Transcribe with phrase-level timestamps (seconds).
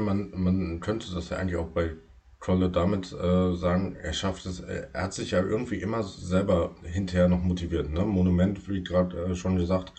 [0.00, 1.96] meine, man, man könnte das ja eigentlich auch bei
[2.42, 7.28] Krolle damit äh, sagen, er schafft es, er hat sich ja irgendwie immer selber hinterher
[7.28, 7.88] noch motiviert.
[7.90, 8.04] Ne?
[8.04, 9.92] Monument, wie gerade äh, schon gesagt,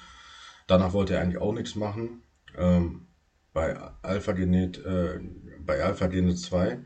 [0.68, 2.22] danach wollte er eigentlich auch nichts machen.
[2.58, 3.08] Ähm,
[3.54, 5.20] bei Alpha Genet, äh,
[5.60, 6.80] bei Alpha Genet 2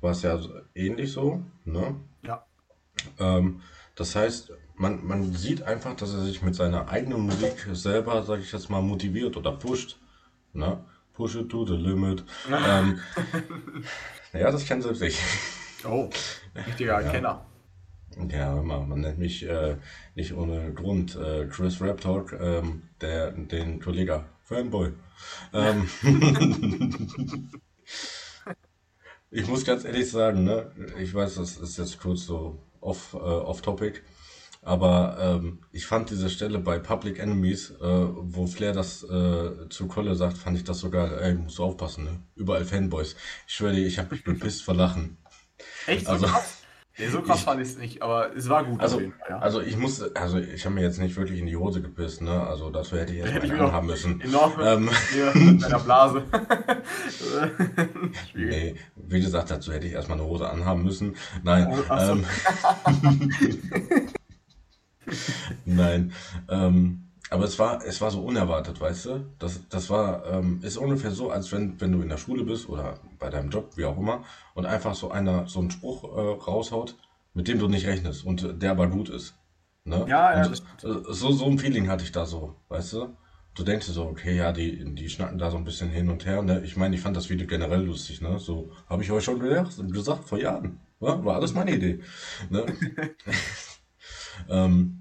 [0.00, 0.38] war es ja
[0.74, 1.42] ähnlich so.
[1.64, 1.96] Ne?
[2.22, 2.46] Ja.
[3.18, 3.62] Ähm,
[3.96, 8.40] das heißt, man, man sieht einfach, dass er sich mit seiner eigenen Musik selber, sag
[8.40, 9.98] ich jetzt mal, motiviert oder pusht.
[10.52, 10.84] Ne?
[11.20, 12.24] Push it to the limit.
[12.50, 12.98] ähm,
[14.32, 15.18] ja, das kennt selbst ich.
[15.84, 16.08] Oh,
[16.66, 17.10] richtiger Ja.
[17.10, 17.44] Kenner.
[18.30, 19.76] Ja, man, man nennt mich äh,
[20.14, 24.92] nicht ohne Grund äh, Chris Rap Talk, ähm, der, den Kollege Fanboy.
[25.52, 25.90] Ähm,
[29.30, 33.18] ich muss ganz ehrlich sagen, ne, ich weiß, das ist jetzt kurz so off, äh,
[33.18, 34.00] off topic,
[34.62, 39.86] aber ähm, ich fand diese Stelle bei Public Enemies, äh, wo Flair das äh, zu
[39.88, 42.22] Kolle sagt, fand ich das sogar, ey, musst du aufpassen, ne?
[42.34, 43.16] Überall Fanboys.
[43.46, 45.16] Ich schwöre dir, ich habe mich bepisst vor Lachen.
[45.86, 46.56] Echt so Also, krass?
[46.98, 49.38] Nee, so krass ich, fand ich es nicht, aber es war gut also, ja.
[49.38, 52.46] also ich muss, also ich habe mir jetzt nicht wirklich in die Hose gepisst, ne?
[52.46, 54.20] Also dazu hätte ich erstmal hätte ich anhaben müssen.
[54.20, 56.22] enorme Ähm, hier mit einer Blase.
[58.34, 61.16] Nee, wie gesagt, dazu hätte ich erstmal eine Hose anhaben müssen.
[61.42, 62.12] Nein, Oh, so.
[62.12, 62.26] ähm,
[65.64, 66.12] nein,
[66.48, 69.26] ähm, aber es war, es war so unerwartet, weißt du?
[69.38, 72.68] Das, das war, ähm, ist ungefähr so, als wenn, wenn du in der Schule bist
[72.68, 76.42] oder bei deinem Job, wie auch immer, und einfach so einer so einen Spruch äh,
[76.44, 76.96] raushaut,
[77.32, 79.36] mit dem du nicht rechnest und der aber gut ist.
[79.84, 80.04] Ne?
[80.08, 83.16] Ja, ja, Und äh, so, so ein Feeling hatte ich da so, weißt du?
[83.54, 86.26] Du denkst dir so, okay, ja, die, die schnacken da so ein bisschen hin und
[86.26, 86.42] her.
[86.42, 86.62] Ne?
[86.64, 88.38] Ich meine, ich fand das Video generell lustig, ne?
[88.38, 90.80] So habe ich euch schon gesagt, gesagt vor Jahren.
[91.00, 91.24] Ja?
[91.24, 92.00] War alles meine Idee.
[92.48, 92.64] Ne?
[94.48, 94.99] ähm,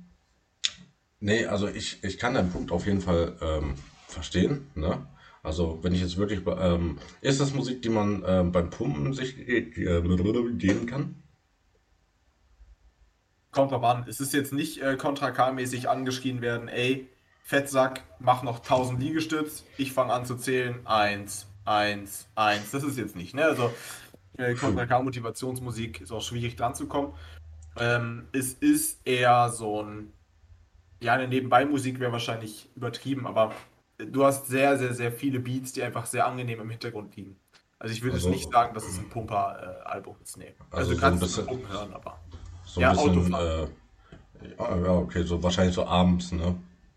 [1.20, 3.75] nee, also ich, ich kann deinen Punkt auf jeden Fall ähm,
[4.07, 4.68] verstehen.
[4.75, 5.07] Ne?
[5.44, 9.13] Also wenn ich jetzt wirklich, be- ähm, ist das Musik, die man ähm, beim Pumpen
[9.13, 11.16] sich äh, geben kann?
[13.52, 14.06] kommt drauf an.
[14.07, 17.07] Es ist jetzt nicht äh, K-mäßig angeschrien werden, ey,
[17.44, 22.72] Fettsack, mach noch 1000 Liegestütz, ich fange an zu zählen, eins, eins, eins.
[22.72, 23.46] Das ist jetzt nicht, ne?
[23.46, 23.74] Also
[24.38, 27.13] äh, Contra K Motivationsmusik ist auch schwierig dran zu kommen.
[27.78, 30.13] Ähm, es ist eher so ein,
[31.02, 33.54] ja, eine Nebenbei-Musik wäre wahrscheinlich übertrieben, aber
[33.98, 37.40] du hast sehr, sehr, sehr viele Beats, die einfach sehr angenehm im Hintergrund liegen.
[37.80, 40.56] Also ich würde es nicht Also, sagen, dass es ein Pumper-Album ist, nee.
[40.70, 42.20] Also also du so ein kannst es zum bisschen, Pumpen hören, aber.
[42.64, 43.70] so Ja, bisschen, Autofahren.
[44.42, 46.56] äh, ja, ja, okay, so wahrscheinlich so abends, ne?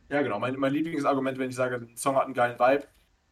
[0.09, 0.39] Ja, genau.
[0.39, 2.87] Mein, mein Lieblingsargument, wenn ich sage, ein Song hat einen geilen Vibe,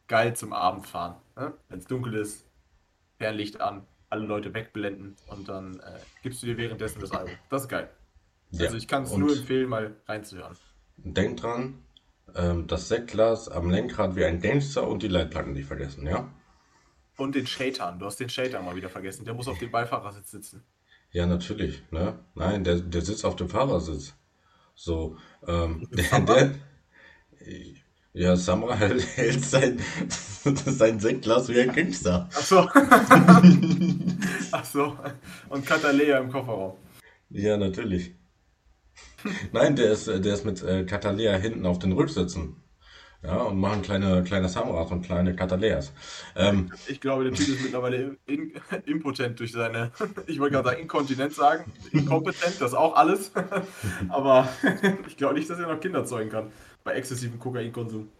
[0.09, 1.17] geil zum Abendfahren.
[1.37, 1.55] Ne?
[1.69, 2.47] Wenn es dunkel ist,
[3.19, 7.35] Fernlicht an, alle Leute wegblenden und dann äh, gibst du dir währenddessen das Album.
[7.51, 7.91] Das ist geil.
[8.50, 10.56] Ja, Also ich kann es nur empfehlen, mal reinzuhören.
[10.97, 11.78] denk dran,
[12.34, 16.28] ähm, das Sektglas am Lenkrad wie ein Gangster und die Leitplanken nicht vergessen, ja?
[17.16, 17.99] Und den Shaitan.
[17.99, 19.25] Du hast den Shaitan mal wieder vergessen.
[19.25, 20.62] Der muss auf dem Beifahrersitz sitzen.
[21.12, 22.19] Ja, natürlich, ne?
[22.34, 24.15] Nein, der, der sitzt auf dem Fahrersitz.
[24.75, 25.16] So,
[25.47, 26.55] ähm, der, der,
[28.12, 29.81] ja, Samra hält, hält sein,
[30.44, 32.28] sein Sektglas wie ein Gangster.
[32.33, 32.69] Ach so.
[34.53, 34.97] Ach so.
[35.49, 36.77] Und Katalea im Kofferraum.
[37.28, 38.15] Ja, natürlich.
[39.53, 42.57] Nein, der ist, der ist mit äh, Katalea hinten auf den Rücksitzen.
[43.23, 45.93] Ja, und machen kleine, kleine Samras und kleine Kataleas.
[46.37, 48.55] Ähm, Ich glaube, der Typ ist mittlerweile in,
[48.87, 49.93] impotent durch seine,
[50.27, 51.65] ich wollte gerade sagen, Inkontinenz sagen.
[51.91, 53.33] Inkompetent, das ist auch alles.
[54.09, 54.49] Aber
[55.07, 56.53] ich glaube nicht, dass er noch Kinder zeugen kann.
[56.85, 58.11] Bei exzessivem Kokainkonsum.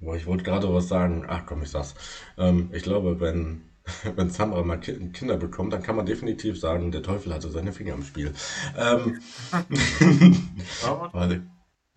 [0.00, 1.24] boah, ich wollte gerade was sagen.
[1.28, 1.94] Ach komm, ich sag's.
[2.36, 3.71] Ähm, ich glaube, wenn,
[4.16, 7.72] wenn Samra mal Ki Kinder bekommt, dann kann man definitiv sagen, der Teufel hatte seine
[7.72, 8.32] Finger im Spiel.
[8.76, 9.20] Ähm.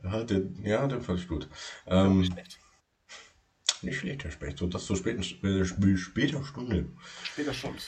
[0.03, 1.49] Ja, den, ja, den fand ich gut.
[1.87, 2.59] ja, nicht Ähm, schlecht.
[3.81, 4.57] nicht schlecht, Herr Specht.
[4.59, 6.89] So, das zur späten, äh, sp- später Stunde.
[7.23, 7.79] Später Stunde.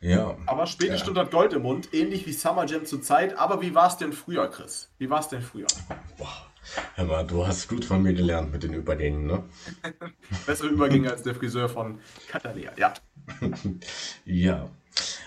[0.00, 0.98] Ja, Aber späte ja.
[0.98, 3.36] Stunde hat Gold im Mund, ähnlich wie Summer Jam zur Zeit.
[3.38, 4.90] Aber wie war es denn früher, Chris?
[4.98, 5.66] Wie war es denn früher?
[6.18, 6.45] Boah.
[6.94, 9.44] Hör mal, du hast gut von mir gelernt mit den Übergängen, ne?
[10.46, 11.98] Bessere Übergänge als der Friseur von
[12.28, 12.72] Katalea.
[12.76, 12.94] Ja.
[14.24, 14.68] Ja,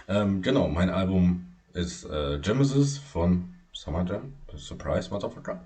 [0.08, 5.66] ähm, genau, mein Album ist äh, Genesis von Summer Jam, Surprise Motherfucker.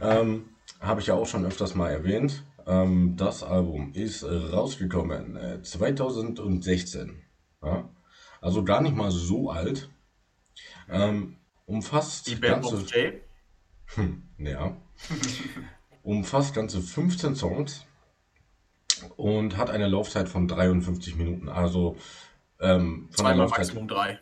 [0.00, 0.50] Ähm,
[0.80, 2.44] Habe ich ja auch schon öfters mal erwähnt.
[2.66, 7.22] Ähm, das Album ist rausgekommen äh, 2016.
[7.62, 7.88] Ja?
[8.40, 9.88] Also gar nicht mal so alt.
[10.88, 13.20] Ähm, Die umfasst Band ganze, of Jay.
[14.38, 14.76] ja,
[16.02, 17.86] umfasst ganze 15 Songs
[19.16, 21.48] und hat eine Laufzeit von 53 Minuten.
[21.48, 21.96] Also
[22.60, 24.18] ähm, von der Zweimal Laufzeit, Maximum drei.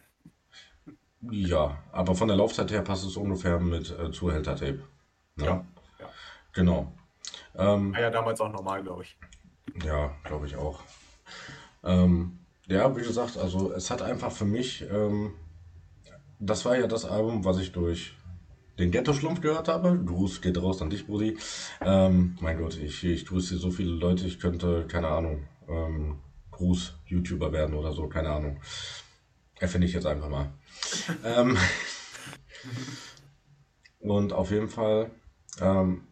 [1.30, 4.82] ja, aber von der Laufzeit her passt es ungefähr mit äh, Zuhälter-Tape.
[5.36, 5.44] Ja.
[5.44, 5.66] Ne?
[6.00, 6.08] ja.
[6.52, 6.92] Genau.
[7.56, 9.16] Ähm, War ja damals auch normal, glaube ich.
[9.84, 10.80] ja, glaube ich auch.
[11.84, 15.34] Ähm, ja, wie gesagt, also es hat einfach für mich, ähm,
[16.38, 18.16] das war ja das Album, was ich durch
[18.78, 19.98] den Ghetto-Schlumpf gehört habe.
[20.04, 21.36] Gruß geht raus an dich, Brudi.
[21.80, 26.18] Ähm, mein Gott, ich, ich grüße so viele Leute, ich könnte, keine Ahnung, ähm,
[26.50, 28.60] Gruß-YouTuber werden oder so, keine Ahnung.
[29.58, 30.52] Erfinde ich jetzt einfach mal.
[31.24, 31.56] ähm,
[34.00, 35.10] und auf jeden Fall
[35.60, 36.08] ähm,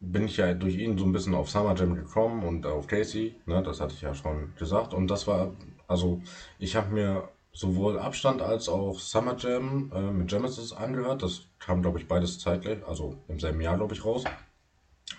[0.00, 3.36] bin ich ja durch ihn so ein bisschen auf Summer Jam gekommen und auf Casey,
[3.46, 4.94] ne, das hatte ich ja schon gesagt.
[4.94, 5.54] Und das war,
[5.86, 6.20] also
[6.58, 11.22] ich habe mir sowohl Abstand als auch Summer Jam äh, mit Genesis angehört.
[11.22, 14.24] Das kam, glaube ich, beides zeitgleich, also im selben Jahr, glaube ich, raus.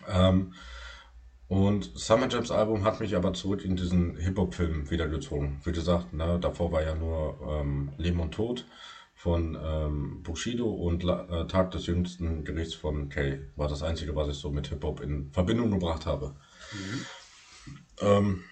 [0.07, 0.53] Ähm,
[1.47, 5.59] und Summer Jams Album hat mich aber zurück in diesen Hip-Hop-Film wiedergezogen.
[5.63, 8.65] Wie gesagt, ne, davor war ja nur ähm, Leben und Tod
[9.13, 13.41] von ähm, Bushido und La äh, Tag des jüngsten Gerichts von Kay.
[13.55, 16.35] War das einzige, was ich so mit Hip-Hop in Verbindung gebracht habe.
[16.71, 17.05] Mhm.
[18.01, 18.43] Ähm,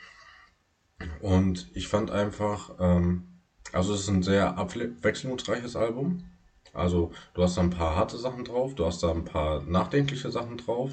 [1.21, 3.30] und ich fand einfach, ähm,
[3.73, 6.23] also es ist ein sehr abwechslungsreiches Album.
[6.73, 10.31] Also du hast da ein paar harte Sachen drauf, du hast da ein paar nachdenkliche
[10.31, 10.91] Sachen drauf.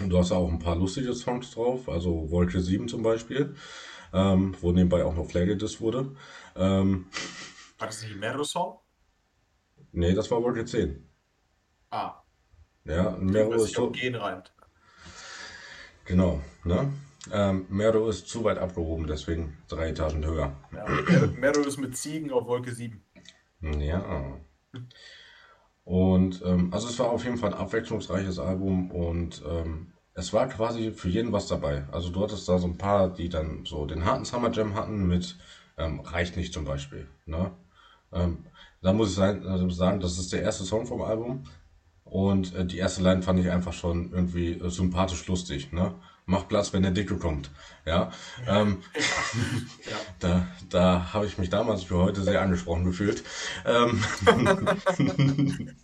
[0.00, 3.54] Und du hast auch ein paar lustige Songs drauf, also Wolke 7 zum Beispiel,
[4.12, 6.16] ähm, wo nebenbei auch noch gedisst wurde.
[6.56, 7.06] Ähm,
[7.78, 8.80] war das nicht ein Mero-Song?
[9.92, 11.08] Nee, das war Wolke 10.
[11.90, 12.24] Ah.
[12.84, 13.76] Ja, Mero ist.
[13.92, 14.42] Gehen rein.
[16.04, 16.92] Genau, ne?
[17.32, 20.52] Ähm, Mero ist zu weit abgehoben, deswegen drei Etagen höher.
[20.72, 20.86] Ja,
[21.38, 23.02] Mero ist mit Ziegen auf Wolke 7.
[23.78, 24.38] Ja.
[25.84, 30.48] Und ähm, also es war auf jeden Fall ein abwechslungsreiches Album und ähm, es war
[30.48, 31.84] quasi für jeden was dabei.
[31.92, 35.06] Also du hattest da so ein paar, die dann so den harten Summer Jam hatten
[35.06, 35.36] mit
[35.76, 37.08] ähm, Reicht nicht zum Beispiel.
[37.26, 37.50] Ne?
[38.12, 38.46] Ähm,
[38.80, 41.44] da muss ich sagen, also sagen, das ist der erste Song vom Album
[42.04, 45.72] und äh, die erste Line fand ich einfach schon irgendwie äh, sympathisch lustig.
[45.72, 45.94] Ne?
[46.26, 47.50] Mach Platz, wenn der Dicke kommt.
[47.84, 48.12] Ja,
[48.46, 48.82] ähm,
[49.84, 49.96] ja.
[50.20, 53.22] da, da habe ich mich damals für heute sehr angesprochen gefühlt.
[53.66, 54.02] Ähm,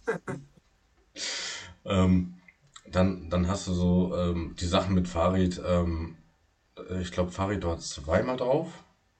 [1.85, 2.35] ähm,
[2.91, 5.61] dann, dann hast du so ähm, die Sachen mit Farid.
[5.65, 6.17] Ähm,
[7.01, 8.69] ich glaube, Farid war zweimal drauf.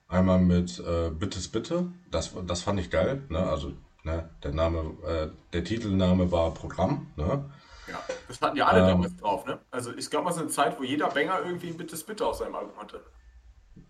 [0.07, 1.91] Einmal mit äh, Bittes Bitte.
[2.09, 3.23] Das, das fand ich geil.
[3.29, 3.39] Ne?
[3.39, 3.73] Also
[4.03, 7.07] ne, der Name, äh, der Titelname war Programm.
[7.15, 7.45] Ne?
[7.91, 9.59] Ja, das hatten ja alle ähm, damals drauf, ne?
[9.69, 12.39] Also ich glaube, es ist eine Zeit, wo jeder Banger irgendwie ein Bittes Bitte aus
[12.39, 13.01] seinem Album hatte.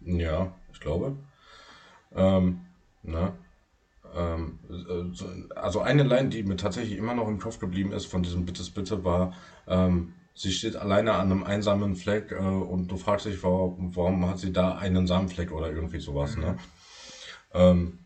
[0.01, 1.15] Ja, ich glaube.
[2.15, 2.65] Ähm,
[3.03, 3.33] ne?
[4.13, 4.59] Ähm,
[5.55, 8.69] also eine Line, die mir tatsächlich immer noch im Kopf geblieben ist von diesem Bittes
[8.71, 9.33] Bitte war,
[9.67, 14.27] ähm, sie steht alleine an einem einsamen Fleck äh, und du fragst dich, warum, warum
[14.27, 16.41] hat sie da einen Samenfleck oder irgendwie sowas, ne?
[16.41, 16.51] mhm.
[16.51, 16.57] ne?
[17.53, 17.99] Ähm,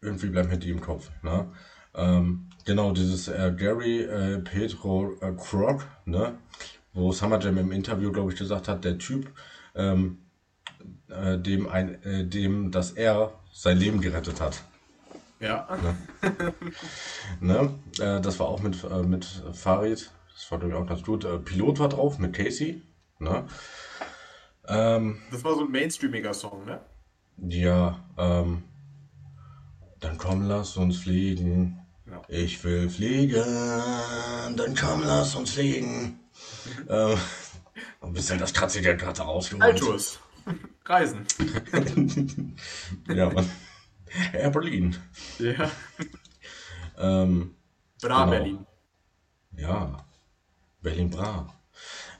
[0.00, 1.52] irgendwie bleibt mir die im Kopf, ne?
[1.94, 6.38] Ähm, genau, dieses äh, Gary äh, Petro äh, Krog, ne?
[6.92, 9.30] wo Summer Jam im Interview, glaube ich, gesagt hat, der Typ,
[9.74, 10.18] ähm,
[11.08, 14.62] äh, dem, ein, äh, dem das er sein Leben gerettet hat.
[15.40, 15.68] Ja.
[15.82, 16.52] Ne?
[17.40, 17.74] ne?
[18.00, 20.10] Äh, das war auch mit, äh, mit Farid.
[20.32, 21.24] Das war, glaube ich, auch ganz gut.
[21.24, 22.82] Äh, Pilot war drauf mit Casey.
[23.18, 23.44] Ne?
[24.66, 26.80] Ähm, das war so ein mainstreamiger Song, ne?
[27.48, 28.64] Ja, ähm,
[30.00, 31.80] dann komm, lass uns fliegen.
[32.10, 32.22] Ja.
[32.28, 33.44] Ich will fliegen,
[34.56, 36.20] dann komm, lass uns fliegen.
[36.88, 37.18] ähm,
[38.00, 39.62] ein bisschen das kratzige gerade rausgeholt.
[39.62, 40.18] Altus.
[40.84, 41.26] Reisen.
[43.08, 43.50] ja, Mann.
[44.32, 44.96] Air Berlin.
[45.38, 45.70] Ja.
[46.96, 47.54] Ähm,
[48.00, 48.30] Bra genau.
[48.30, 48.66] Berlin.
[49.56, 50.06] Ja.
[50.80, 51.54] Berlin Bra.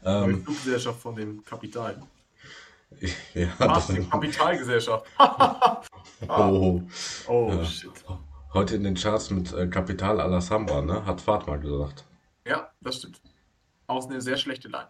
[0.04, 2.02] Ähm, Fluggesellschaft von dem Kapital.
[3.34, 5.04] Ja, das ist Kapitalgesellschaft.
[6.28, 6.82] oh,
[7.28, 7.64] oh ja.
[7.66, 7.90] shit.
[8.54, 11.04] Heute in den Charts mit äh, la Samba, ne?
[11.04, 12.04] Hat Fatma gesagt.
[12.46, 13.20] Ja, das stimmt.
[13.86, 14.88] Auch eine sehr schlechte Line.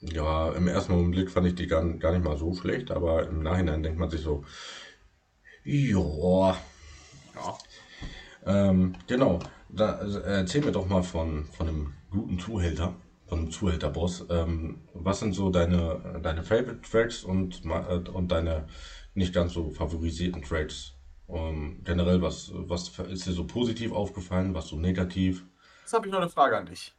[0.00, 3.42] Ja, im ersten Augenblick fand ich die gar, gar nicht mal so schlecht, aber im
[3.42, 4.44] Nachhinein denkt man sich so,
[5.64, 6.56] joa.
[7.34, 7.58] Ja.
[8.46, 9.40] Ähm, genau.
[9.68, 12.94] Da, also, erzähl mir doch mal von, von einem guten Zuhälter
[13.26, 14.26] von einem Zuhälterboss.
[14.30, 18.66] Ähm, was sind so deine, deine Favorite Tracks und, äh, und deine
[19.14, 20.93] nicht ganz so favorisierten Tracks?
[21.26, 25.44] Um, generell, was, was ist dir so positiv aufgefallen, was so negativ?
[25.82, 26.94] Jetzt habe ich noch eine Frage an dich.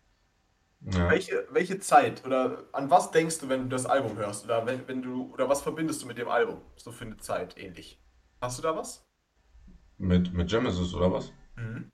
[0.82, 1.10] Ja.
[1.10, 4.46] Welche, welche Zeit oder an was denkst du, wenn du das Album hörst?
[4.46, 6.62] Oder wenn, wenn du oder was verbindest du mit dem Album?
[6.76, 8.00] So für eine Zeit ähnlich.
[8.42, 9.04] Hast du da was?
[9.98, 11.32] Mit, mit Genesis oder was?
[11.56, 11.92] Mhm.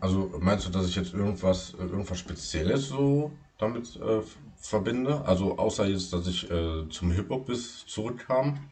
[0.00, 4.22] Also meinst du, dass ich jetzt irgendwas, irgendwas Spezielles so damit äh,
[4.56, 5.22] verbinde?
[5.26, 8.70] Also außer jetzt, dass ich äh, zum Hip-Hop bis zurückkam?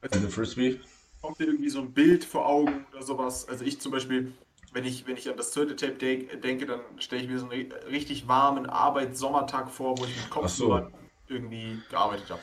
[0.00, 0.80] Also, in Frisbee?
[1.20, 3.48] Kommt dir irgendwie so ein Bild vor Augen oder sowas?
[3.48, 4.32] Also ich zum Beispiel,
[4.72, 7.48] wenn ich, wenn ich an das zweite Tape de denke, dann stelle ich mir so
[7.48, 10.80] einen richtig warmen Arbeitssommertag vor, wo ich mit Kopf so.
[11.28, 12.40] irgendwie gearbeitet habe.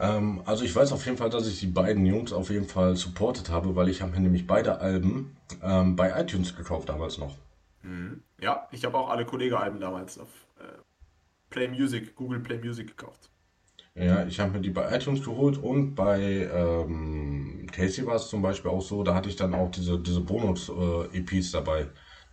[0.00, 2.96] Ähm, also ich weiß auf jeden Fall, dass ich die beiden Jungs auf jeden Fall
[2.96, 7.36] supportet habe, weil ich habe mir nämlich beide Alben ähm, bei iTunes gekauft damals noch.
[7.82, 8.22] Mhm.
[8.40, 10.80] Ja, ich habe auch alle Kollege-Alben damals auf äh,
[11.50, 13.30] Play Music, Google Play Music gekauft.
[13.96, 18.42] Ja, ich habe mir die bei iTunes geholt und bei ähm, Casey war es zum
[18.42, 21.86] Beispiel auch so, da hatte ich dann auch diese, diese Bonus-EPs dabei,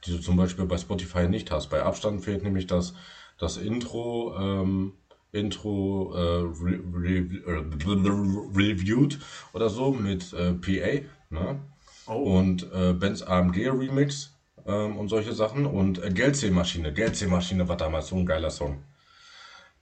[0.04, 1.70] die du zum Beispiel bei Spotify nicht hast.
[1.70, 2.96] Bei Abstand fehlt nämlich das,
[3.38, 4.94] das Intro, ähm,
[5.32, 8.12] Intro äh, re re
[8.56, 9.20] reviewed
[9.54, 11.60] oder so mit äh, PA, ne?
[12.08, 12.40] Oh.
[12.40, 16.10] Und äh, Benz AMG Remix ähm, und solche Sachen und äh.
[16.10, 18.84] Geldsehmaschine war damals so ein geiler Song.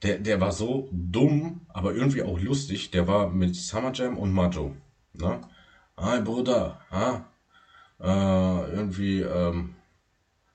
[0.02, 2.90] Der, der war so dumm, aber irgendwie auch lustig.
[2.90, 4.74] Der war mit Summer Jam und Majo.
[5.12, 5.40] Ne?
[5.96, 7.26] Hi Bruder, ha?
[8.00, 9.74] Äh, irgendwie, ähm,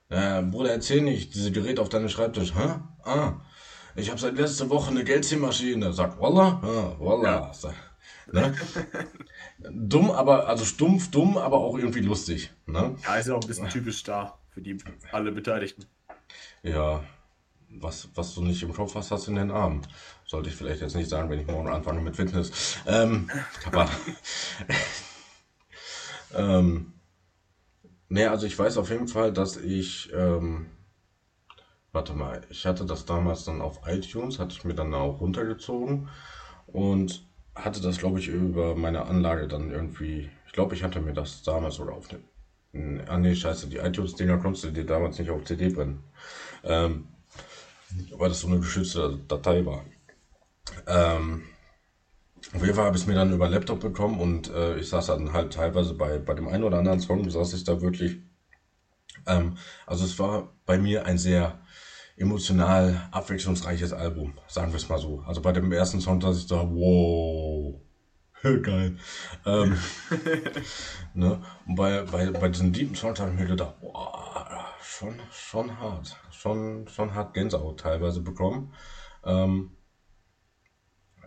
[0.08, 2.88] äh, Bruder, erzähl nicht, diese Gerät auf deinem Schreibtisch, ha?
[3.04, 3.34] Ah,
[3.94, 5.92] ich habe seit letzter Woche eine Geldziehmaschine.
[5.92, 7.52] Sag, Wallah, ah, Wallah.
[7.62, 7.72] Ja.
[8.32, 8.54] Ne?
[9.70, 12.52] dumm, aber, also stumpf, dumm, aber auch irgendwie lustig.
[12.66, 12.96] Ne?
[13.04, 14.76] Ja, ist ja auch ein bisschen typisch da für die
[15.12, 15.84] alle Beteiligten.
[16.64, 17.04] Ja,
[17.68, 19.82] was, was du nicht im Kopf hast, hast du in den Armen.
[20.24, 22.78] Sollte ich vielleicht jetzt nicht sagen, wenn ich morgen anfange mit Fitness.
[22.86, 23.28] Ähm,
[26.34, 26.94] ähm,
[28.08, 30.66] ne, also ich weiß auf jeden Fall, dass ich, ähm,
[31.92, 36.08] warte mal, ich hatte das damals dann auf iTunes, hatte ich mir dann auch runtergezogen
[36.66, 41.14] und hatte das, glaube ich, über meine Anlage dann irgendwie, ich glaube, ich hatte mir
[41.14, 45.30] das damals sogar auf den, ah nee, scheiße, die iTunes-Dinger konntest du dir damals nicht
[45.30, 46.02] auf CD brennen.
[46.64, 47.08] Ähm,
[48.16, 49.84] weil das so eine geschützte Datei war.
[50.86, 51.42] Ähm,
[52.54, 55.06] auf jeden Fall habe ich es mir dann über Laptop bekommen und äh, ich saß
[55.06, 58.18] dann halt teilweise bei, bei dem einen oder anderen Song, saß ich da wirklich.
[59.26, 61.60] Ähm, also es war bei mir ein sehr
[62.16, 65.22] emotional abwechslungsreiches Album, sagen wir es mal so.
[65.26, 67.80] Also bei dem ersten Song saß ich da, wow,
[68.62, 68.96] geil.
[69.44, 69.76] Ähm,
[71.14, 71.42] ne?
[71.66, 74.25] Und bei, bei, bei diesen deepen Songs habe ich mir gedacht, boah,
[74.96, 78.72] schon, schon hart schon, schon hart Gänsehaut teilweise bekommen.
[79.24, 79.76] Ähm,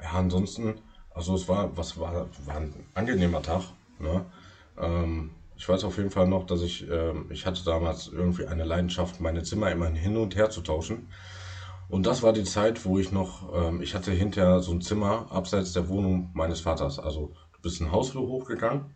[0.02, 3.64] ja, ansonsten, also es war, was war, war ein angenehmer Tag.
[4.00, 4.26] Ne?
[4.78, 8.64] Ähm, ich weiß auf jeden Fall noch, dass ich, ähm, ich hatte damals irgendwie eine
[8.64, 11.10] Leidenschaft, meine Zimmer immer hin und her zu tauschen.
[11.90, 15.28] Und das war die Zeit, wo ich noch, ähm, ich hatte hinterher so ein Zimmer
[15.32, 16.98] abseits der Wohnung meines Vaters.
[16.98, 18.94] Also du bist einen Hausflur hochgegangen,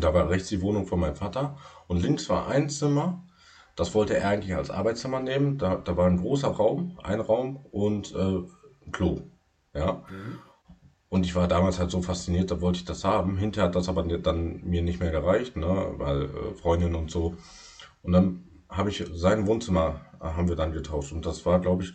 [0.00, 3.27] da war rechts die Wohnung von meinem Vater und links war ein Zimmer
[3.78, 5.56] das wollte er eigentlich als Arbeitszimmer nehmen.
[5.56, 8.40] Da, da war ein großer Raum, ein Raum und äh,
[8.84, 9.20] ein Klo.
[9.72, 10.02] Ja.
[10.10, 10.40] Mhm.
[11.08, 13.38] Und ich war damals halt so fasziniert, da wollte ich das haben.
[13.38, 17.36] Hinterher hat das aber dann mir nicht mehr gereicht, ne, weil äh, Freundin und so.
[18.02, 21.84] Und dann habe ich sein Wohnzimmer äh, haben wir dann getauscht und das war, glaube
[21.84, 21.94] ich,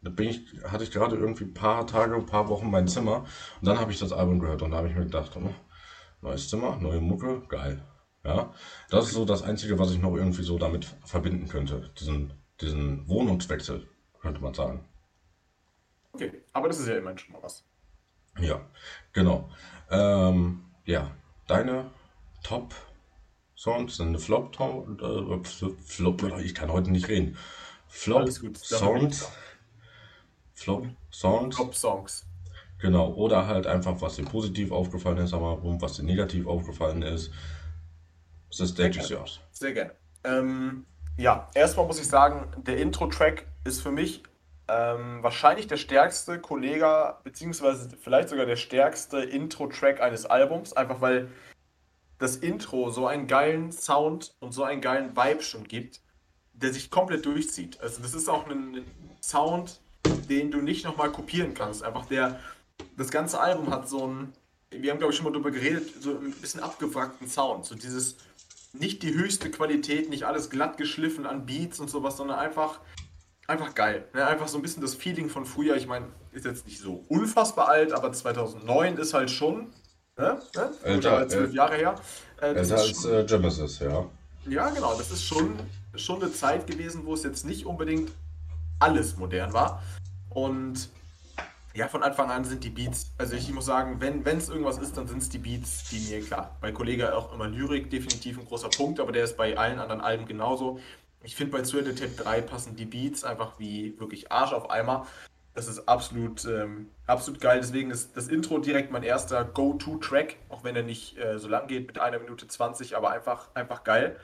[0.00, 3.26] da bin ich, hatte ich gerade irgendwie ein paar Tage, ein paar Wochen mein Zimmer
[3.60, 5.54] und dann habe ich das Album gehört und da habe ich mir gedacht, oh,
[6.22, 7.84] neues Zimmer, neue Mucke, geil.
[8.24, 8.52] Ja,
[8.90, 11.90] das ist so das Einzige, was ich noch irgendwie so damit verbinden könnte.
[11.98, 13.88] Diesen, diesen Wohnungswechsel,
[14.20, 14.84] könnte man sagen.
[16.12, 17.64] Okay, aber das ist ja immerhin schon mal was.
[18.38, 18.60] Ja,
[19.12, 19.50] genau.
[19.90, 21.10] Ähm, ja,
[21.46, 21.90] deine
[22.42, 25.44] Top-Songs sind Flop, äh,
[25.84, 27.36] Flop, ich kann heute nicht reden.
[27.88, 29.30] Flop-Songs.
[30.54, 31.56] Flop-Songs.
[31.56, 32.26] Flop-Songs.
[32.78, 37.30] Genau, oder halt einfach, was dir positiv aufgefallen ist, aber was dir negativ aufgefallen ist.
[38.50, 39.40] The Stage is yours.
[39.52, 39.92] Sehr gerne.
[40.24, 44.22] Ähm, ja, erstmal muss ich sagen, der Intro-Track ist für mich
[44.68, 51.28] ähm, wahrscheinlich der stärkste Kollege, beziehungsweise vielleicht sogar der stärkste Intro-Track eines Albums, einfach weil
[52.18, 56.00] das Intro so einen geilen Sound und so einen geilen Vibe schon gibt,
[56.52, 57.80] der sich komplett durchzieht.
[57.80, 58.84] Also das ist auch ein
[59.22, 59.80] Sound,
[60.28, 61.82] den du nicht nochmal kopieren kannst.
[61.82, 62.38] Einfach der,
[62.96, 64.32] das ganze Album hat so einen,
[64.70, 67.64] wir haben glaube ich schon mal darüber geredet, so ein bisschen abgewrackten Sound.
[67.64, 68.16] So dieses
[68.72, 72.80] nicht die höchste Qualität, nicht alles glatt geschliffen an Beats und sowas, sondern einfach,
[73.46, 74.08] einfach geil.
[74.14, 74.26] Ne?
[74.26, 75.76] Einfach so ein bisschen das Feeling von früher.
[75.76, 79.72] Ich meine, ist jetzt nicht so unfassbar alt, aber 2009 ist halt schon
[80.16, 80.40] ne?
[80.54, 80.70] Ne?
[80.84, 81.94] Älter, als zwölf Jahre her.
[82.40, 84.06] Äh, älter als äh, Genesis, ja.
[84.46, 84.96] Ja, genau.
[84.96, 85.58] Das ist schon,
[85.94, 88.12] schon eine Zeit gewesen, wo es jetzt nicht unbedingt
[88.78, 89.82] alles modern war.
[90.30, 90.88] Und
[91.72, 94.96] ja, von Anfang an sind die Beats, also ich muss sagen, wenn es irgendwas ist,
[94.96, 96.56] dann sind es die Beats, die mir klar.
[96.60, 100.00] Bei Kollege auch immer Lyrik, definitiv ein großer Punkt, aber der ist bei allen anderen
[100.00, 100.80] Alben genauso.
[101.22, 105.06] Ich finde bei Suede Tape 3 passen die Beats einfach wie wirklich Arsch auf Eimer.
[105.54, 107.60] Das ist absolut, ähm, absolut geil.
[107.60, 111.66] Deswegen ist das Intro direkt mein erster Go-To-Track, auch wenn er nicht äh, so lang
[111.66, 114.18] geht, mit einer Minute 20, aber einfach, einfach geil.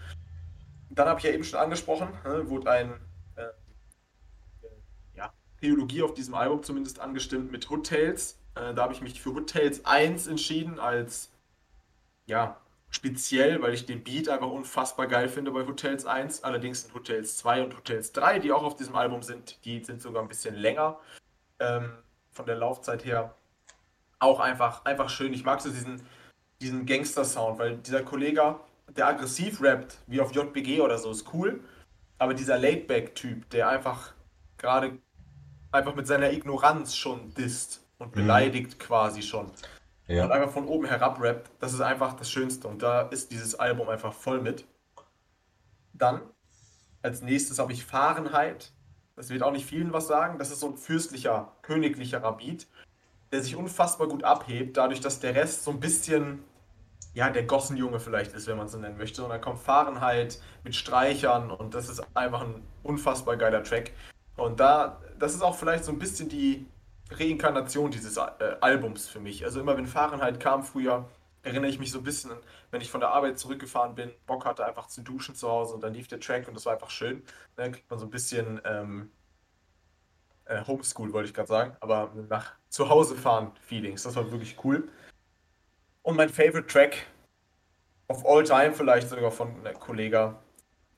[0.88, 2.94] Dann habe ich ja eben schon angesprochen, ne, wurde ein
[5.60, 8.38] Trilogie auf diesem Album zumindest angestimmt mit Hood Tales.
[8.54, 11.30] Äh, da habe ich mich für Hood Tales 1 entschieden als
[12.26, 12.56] ja,
[12.90, 16.44] speziell, weil ich den Beat einfach unfassbar geil finde bei Hotels 1.
[16.44, 20.02] Allerdings sind Hotels 2 und Hotels 3, die auch auf diesem Album sind, die sind
[20.02, 20.98] sogar ein bisschen länger
[21.58, 21.92] ähm,
[22.32, 23.34] von der Laufzeit her.
[24.18, 25.32] Auch einfach, einfach schön.
[25.32, 26.02] Ich mag so diesen,
[26.60, 28.58] diesen Gangster-Sound, weil dieser Kollege,
[28.96, 31.62] der aggressiv rappt, wie auf JBG oder so, ist cool.
[32.18, 34.14] Aber dieser Laidback-Typ, der einfach
[34.56, 34.98] gerade
[35.76, 38.20] einfach mit seiner Ignoranz schon disst und mhm.
[38.20, 38.78] beleidigt mhm.
[38.78, 39.50] quasi schon
[40.08, 40.24] ja.
[40.24, 42.68] und einfach von oben herab rappt, das ist einfach das Schönste.
[42.68, 44.64] Und da ist dieses Album einfach voll mit.
[45.92, 46.22] Dann,
[47.02, 48.72] als nächstes habe ich Fahrenheit.
[49.16, 50.38] Das wird auch nicht vielen was sagen.
[50.38, 52.66] Das ist so ein fürstlicher, königlicher Beat,
[53.32, 56.44] der sich unfassbar gut abhebt, dadurch, dass der Rest so ein bisschen,
[57.14, 59.24] ja, der Gossenjunge vielleicht ist, wenn man es so nennen möchte.
[59.24, 63.92] Und dann kommt Fahrenheit mit Streichern und das ist einfach ein unfassbar geiler Track.
[64.36, 66.66] Und da, das ist auch vielleicht so ein bisschen die,
[67.10, 69.44] Reinkarnation dieses äh, Albums für mich.
[69.44, 71.08] Also immer wenn Fahrenheit kam früher,
[71.42, 72.32] erinnere ich mich so ein bisschen,
[72.70, 75.82] wenn ich von der Arbeit zurückgefahren bin, Bock hatte einfach zu duschen zu Hause und
[75.82, 77.22] dann lief der Track und das war einfach schön.
[77.54, 79.10] Dann kriegt man so ein bisschen ähm,
[80.46, 84.02] äh, Homeschool, wollte ich gerade sagen, aber nach Zuhause fahren Feelings.
[84.02, 84.88] Das war wirklich cool.
[86.02, 87.06] Und mein Favorite Track
[88.08, 90.36] of all time vielleicht sogar von einem Kollege,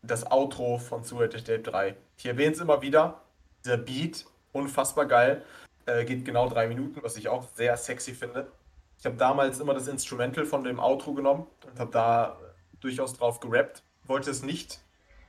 [0.02, 1.96] das Outro von Suicide Tape 3.
[2.16, 3.20] Ich erwähne es immer wieder.
[3.64, 5.44] Dieser Beat, unfassbar geil.
[5.86, 8.50] Äh, geht genau drei Minuten, was ich auch sehr sexy finde.
[8.98, 12.38] Ich habe damals immer das Instrumental von dem Outro genommen und habe da
[12.80, 13.82] durchaus drauf gerappt.
[14.04, 14.80] Wollte es nicht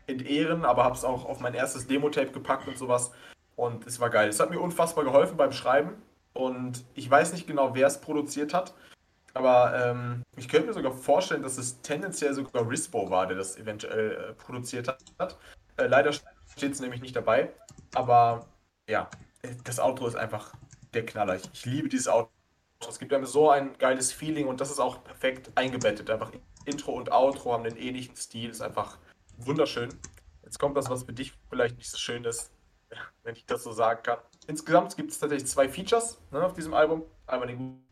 [0.07, 3.11] entehren, aber habe es auch auf mein erstes Demo-Tape gepackt und sowas.
[3.55, 4.29] Und es war geil.
[4.29, 6.01] Es hat mir unfassbar geholfen beim Schreiben.
[6.33, 8.73] Und ich weiß nicht genau, wer es produziert hat.
[9.33, 13.57] Aber ähm, ich könnte mir sogar vorstellen, dass es tendenziell sogar Rispo war, der das
[13.57, 14.87] eventuell äh, produziert
[15.19, 15.37] hat.
[15.77, 17.49] Äh, leider steht es nämlich nicht dabei.
[17.95, 18.47] Aber
[18.87, 19.09] ja,
[19.63, 20.53] das Outro ist einfach
[20.93, 21.35] der Knaller.
[21.35, 22.29] Ich, ich liebe dieses Outro.
[22.87, 26.09] Es gibt einem so ein geiles Feeling und das ist auch perfekt eingebettet.
[26.09, 26.31] Einfach
[26.65, 28.97] Intro und Outro haben einen ähnlichen Stil, ist einfach
[29.37, 29.89] wunderschön.
[30.43, 32.51] Jetzt kommt das, was für dich vielleicht nicht so schön ist,
[33.23, 34.19] wenn ich das so sagen kann.
[34.47, 37.03] Insgesamt gibt es tatsächlich zwei Features ne, auf diesem Album.
[37.27, 37.83] Einmal den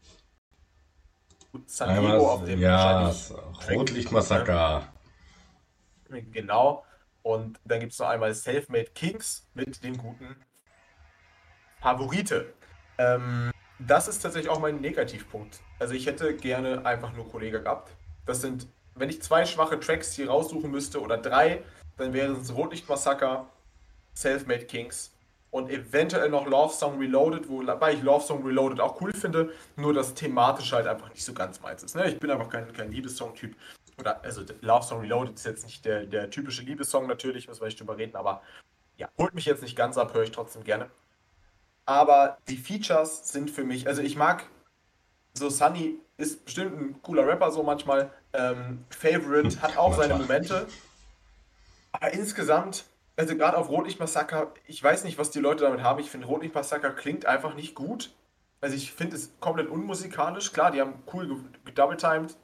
[1.65, 3.12] San Diego auf dem ja,
[3.69, 4.93] Rotlichtmassaker.
[6.10, 6.83] Genau.
[7.28, 10.38] Und dann gibt es noch einmal Selfmade Kings mit dem guten
[11.82, 12.54] Favorite.
[12.98, 15.60] Ähm, das ist tatsächlich auch mein Negativpunkt.
[15.78, 17.92] Also ich hätte gerne einfach nur Kollege gehabt.
[18.26, 21.63] Das sind, wenn ich zwei schwache Tracks hier raussuchen müsste oder drei,
[21.98, 23.50] dann wären es Rotlichtmassaker,
[24.13, 25.12] Selfmade Kings
[25.52, 29.94] und eventuell noch Love Song Reloaded, wobei ich Love Song Reloaded auch cool finde, nur
[29.94, 31.94] das thematisch halt einfach nicht so ganz meins ist.
[31.94, 32.08] Ne?
[32.08, 33.54] Ich bin einfach kein, kein Liebessong-Typ.
[33.99, 37.65] Oder, also Love Song Reloaded ist jetzt nicht der, der typische Liebessong natürlich, müssen wir
[37.65, 38.41] nicht drüber reden, aber
[38.97, 40.89] ja, holt mich jetzt nicht ganz ab, höre ich trotzdem gerne.
[41.86, 44.45] Aber die Features sind für mich, also ich mag
[45.38, 48.12] so Sunny ist bestimmt ein cooler Rapper so manchmal.
[48.33, 50.67] Ähm, Favorite hat auch seine Momente.
[51.91, 55.99] Aber insgesamt, also gerade auf Rotlicht Massaker, ich weiß nicht, was die Leute damit haben.
[55.99, 58.12] Ich finde Rotlicht Massaker klingt einfach nicht gut.
[58.62, 60.51] Also ich finde es komplett unmusikalisch.
[60.51, 62.36] Klar, die haben cool gedoubletimed.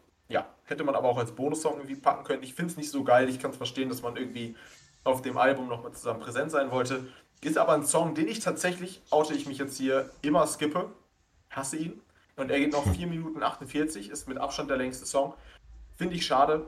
[0.65, 2.43] Hätte man aber auch als Bonussong irgendwie packen können.
[2.43, 3.29] Ich finde es nicht so geil.
[3.29, 4.55] Ich kann es verstehen, dass man irgendwie
[5.03, 7.07] auf dem Album nochmal zusammen präsent sein wollte.
[7.41, 10.91] Ist aber ein Song, den ich tatsächlich, oute ich mich jetzt hier, immer skippe.
[11.49, 12.01] Hasse ihn.
[12.35, 15.33] Und er geht noch 4 Minuten 48, ist mit Abstand der längste Song.
[15.97, 16.65] Finde ich schade.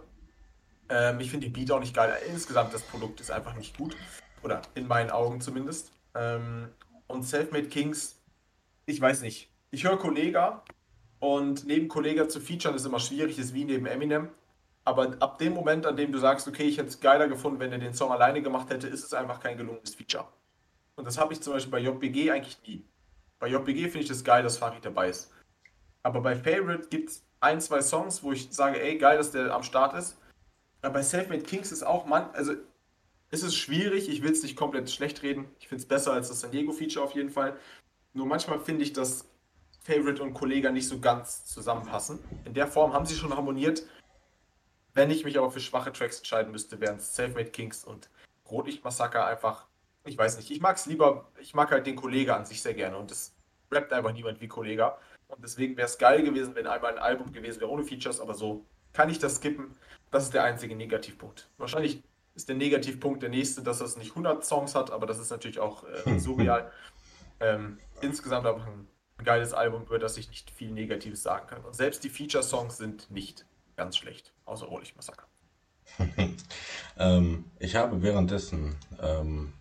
[0.89, 2.13] Ähm, ich finde die Beat auch nicht geil.
[2.29, 3.95] Insgesamt das Produkt ist einfach nicht gut.
[4.43, 5.91] Oder in meinen Augen zumindest.
[6.13, 6.69] Ähm,
[7.07, 8.17] und Selfmade Kings,
[8.85, 9.49] ich weiß nicht.
[9.71, 10.63] Ich höre Kollega
[11.19, 14.29] und neben Kollega zu featuren ist immer schwierig, ist wie neben Eminem.
[14.83, 17.71] Aber ab dem Moment, an dem du sagst, okay, ich hätte es geiler gefunden, wenn
[17.71, 20.27] er den Song alleine gemacht hätte, ist es einfach kein gelungenes Feature.
[20.95, 22.85] Und das habe ich zum Beispiel bei JBG eigentlich nie.
[23.39, 25.31] Bei JBG finde ich das geil, dass Farid dabei ist.
[26.03, 29.53] Aber bei Favorite gibt es ein, zwei Songs, wo ich sage, ey, geil, dass der
[29.53, 30.17] am Start ist.
[30.81, 32.53] Aber bei Selfmade Kings ist auch, man, also
[33.31, 35.47] ist es schwierig, ich will es nicht komplett schlecht reden.
[35.59, 37.57] Ich finde es besser als das San Diego-Feature auf jeden Fall.
[38.13, 39.27] Nur manchmal finde ich, dass
[39.85, 42.19] Favorite und Kollega nicht so ganz zusammenpassen.
[42.43, 43.83] In der Form haben sie schon harmoniert.
[44.93, 48.09] Wenn ich mich aber für schwache Tracks entscheiden müsste, wären es Selfmade Kings und
[48.49, 49.65] Rotlicht Massaker einfach
[50.05, 52.73] ich weiß nicht, ich mag es lieber, ich mag halt den Kollege an sich sehr
[52.73, 53.35] gerne und es
[53.71, 54.93] rappt einfach niemand wie Kollege.
[55.27, 58.35] Und deswegen wäre es geil gewesen, wenn einmal ein Album gewesen wäre ohne Features, aber
[58.35, 59.75] so kann ich das skippen.
[60.11, 61.49] Das ist der einzige Negativpunkt.
[61.57, 62.03] Wahrscheinlich
[62.35, 65.59] ist der Negativpunkt der nächste, dass es nicht 100 Songs hat, aber das ist natürlich
[65.59, 66.71] auch äh, surreal.
[67.39, 68.87] ähm, insgesamt aber ein
[69.25, 71.65] geiles Album, über das ich nicht viel Negatives sagen kann.
[71.65, 75.27] Und selbst die Feature-Songs sind nicht ganz schlecht, außer Rohlich Massaker.
[76.97, 79.53] ähm, ich habe währenddessen ähm,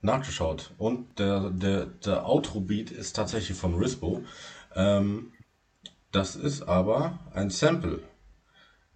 [0.00, 4.22] nachgeschaut und der, der, der Outro-Beat ist tatsächlich von Rispo.
[4.74, 5.32] Ähm,
[6.12, 8.02] das ist aber ein Sample.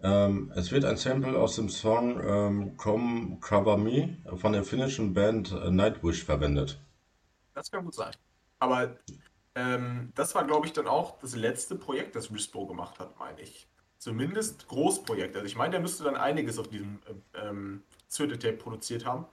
[0.02, 5.12] Ähm, es wird ein Sample aus dem Song ähm, Come Cover Me von der finnischen
[5.12, 6.80] Band äh, Nightwish verwendet.
[7.54, 8.14] Das kann gut sein.
[8.58, 8.96] Aber
[9.54, 13.40] ähm, das war, glaube ich, dann auch das letzte Projekt, das Rispo gemacht hat, meine
[13.40, 13.68] ich.
[13.98, 15.34] Zumindest Großprojekt.
[15.36, 17.00] Also ich meine, der müsste dann einiges auf diesem
[17.34, 19.26] äh, ähm, Tape produziert haben.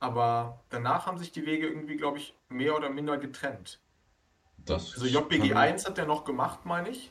[0.00, 3.80] Aber danach haben sich die Wege irgendwie, glaube ich, mehr oder minder getrennt.
[4.56, 7.10] Das also JBG 1 hat er noch gemacht, meine ich.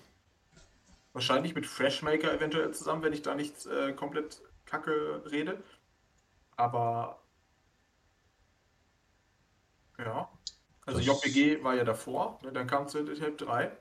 [1.14, 5.64] Wahrscheinlich mit Freshmaker eventuell zusammen, wenn ich da nicht äh, komplett kacke rede.
[6.56, 7.20] Aber
[9.98, 10.30] ja.
[10.95, 12.52] Also das JPG war ja davor, ne?
[12.52, 13.71] dann kam Tape 3.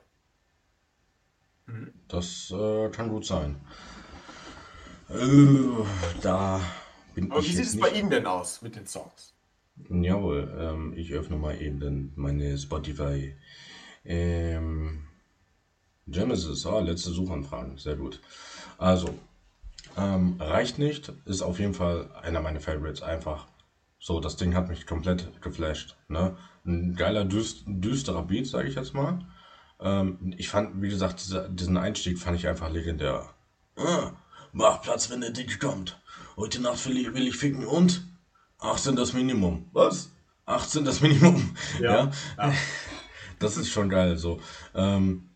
[1.65, 1.93] Mhm.
[2.07, 3.59] Das äh, kann gut sein.
[5.09, 5.15] Äh,
[6.21, 6.61] da
[7.15, 9.33] bin Aber ich wie sieht es bei Ihnen denn aus mit den Songs?
[9.89, 13.35] Jawohl, ähm, ich öffne mal eben meine Spotify.
[14.05, 15.07] Ähm,
[16.07, 18.19] Genesis, ah, letzte Suchanfragen, sehr gut.
[18.77, 19.09] Also,
[19.97, 23.47] ähm, reicht nicht, ist auf jeden Fall einer meiner Favorites, einfach.
[23.99, 25.97] So, das Ding hat mich komplett geflasht.
[26.07, 26.37] Ne?
[26.65, 29.19] Ein geiler, düst, düsterer Beat, sage ich jetzt mal.
[29.81, 33.29] Ähm, ich fand, wie gesagt, diese, diesen Einstieg fand ich einfach legendär.
[33.75, 34.11] Ah,
[34.53, 35.99] mach Platz, wenn der Dick kommt.
[36.37, 38.07] Heute Nacht will ich, will ich ficken und
[38.59, 39.69] 18 das Minimum.
[39.73, 40.11] Was?
[40.45, 41.53] 18 das Minimum.
[41.81, 42.11] Ja.
[42.37, 42.53] ja.
[43.39, 44.17] Das ist schon geil.
[44.17, 44.41] So.
[44.75, 45.29] Ähm,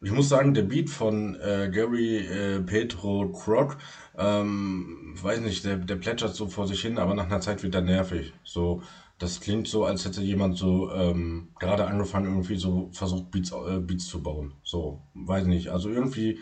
[0.00, 3.76] ich muss sagen, der Beat von äh, Gary äh, Petro Croc,
[4.18, 7.74] ähm, weiß nicht, der, der plätschert so vor sich hin, aber nach einer Zeit wird
[7.74, 8.32] er nervig.
[8.44, 8.82] So,
[9.18, 13.78] das klingt so, als hätte jemand so ähm, gerade angefangen, irgendwie so versucht, Beats, äh,
[13.78, 14.54] Beats zu bauen.
[14.62, 15.68] So, weiß nicht.
[15.68, 16.40] Also irgendwie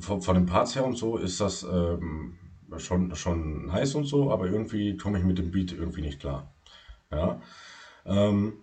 [0.00, 2.38] von, von den Parts her und so ist das ähm,
[2.78, 6.52] schon, schon nice und so, aber irgendwie komme ich mit dem Beat irgendwie nicht klar.
[7.10, 7.40] Ja.
[8.04, 8.54] Ähm,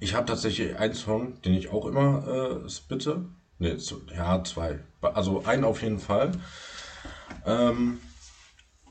[0.00, 2.26] ich habe tatsächlich einen Song, den ich auch immer
[2.64, 3.26] äh, spitte.
[3.58, 3.76] Ne,
[4.14, 4.80] ja, zwei.
[5.00, 6.32] Also einen auf jeden Fall.
[7.46, 7.98] Ähm,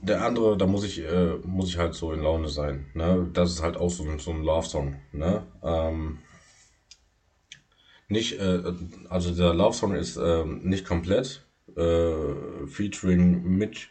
[0.02, 2.88] der andere, da muss ich, äh, muss ich halt so in Laune sein.
[2.94, 3.30] Ne?
[3.34, 4.96] Das ist halt auch so, so ein Love-Song.
[5.12, 5.44] Ne?
[5.64, 6.20] Ähm,
[8.10, 8.62] nicht, äh,
[9.10, 11.46] also der Love-Song ist äh, nicht komplett.
[11.76, 13.88] Äh, featuring Mitch,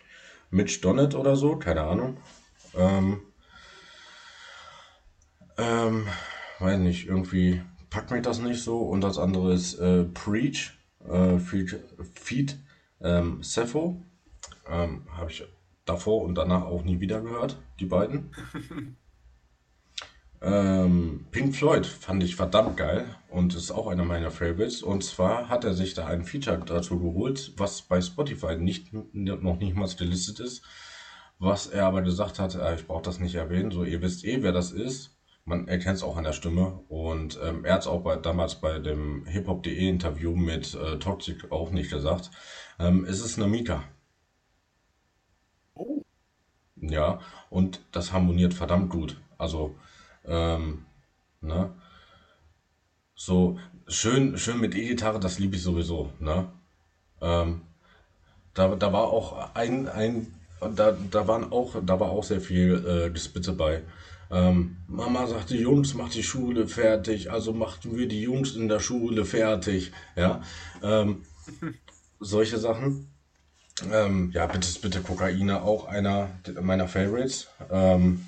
[0.50, 2.18] Mitch Donnet oder so, keine Ahnung.
[2.74, 3.22] Ähm,
[5.56, 6.06] ähm,
[6.58, 8.78] weiß nicht, irgendwie packt mich das nicht so.
[8.80, 10.72] Und das andere ist äh, Preach,
[11.08, 11.80] äh, Feed,
[12.14, 12.58] Feed
[13.00, 14.04] ähm, Sepho.
[14.68, 15.44] Ähm, Habe ich
[15.84, 18.30] davor und danach auch nie wieder gehört, die beiden.
[20.42, 24.82] ähm, Pink Floyd fand ich verdammt geil und ist auch einer meiner Favorites.
[24.82, 29.58] Und zwar hat er sich da ein Feature dazu geholt, was bei Spotify nicht, noch
[29.58, 30.62] nicht mal gelistet ist.
[31.38, 34.42] Was er aber gesagt hat, äh, ich brauche das nicht erwähnen, so ihr wisst eh,
[34.42, 35.18] wer das ist.
[35.44, 36.84] Man erkennt es auch an der Stimme.
[36.88, 41.50] Und ähm, er hat es auch bei, damals bei dem hiphop.de Interview mit äh, Toxic
[41.50, 42.30] auch nicht gesagt.
[42.78, 43.82] Ähm, es ist Namika.
[46.82, 49.20] Ja, und das harmoniert verdammt gut.
[49.38, 49.76] Also,
[50.26, 50.84] ähm,
[51.40, 51.72] ne?
[53.14, 56.50] So, schön, schön mit E-Gitarre, das liebe ich sowieso, ne?
[57.20, 57.62] Ähm,
[58.54, 62.84] da, da war auch ein, ein, da, da waren auch, da war auch sehr viel
[62.84, 63.82] äh, Gespitte bei.
[64.30, 68.80] Ähm, Mama sagte, Jungs, macht die Schule fertig, also machten wir die Jungs in der
[68.80, 69.92] Schule fertig.
[70.16, 70.42] Ja,
[70.82, 71.22] ähm,
[72.18, 73.11] solche Sachen.
[73.90, 77.48] Ähm, ja, bitte, bitte Kokaine, auch einer meiner Favorites.
[77.70, 78.24] Ähm,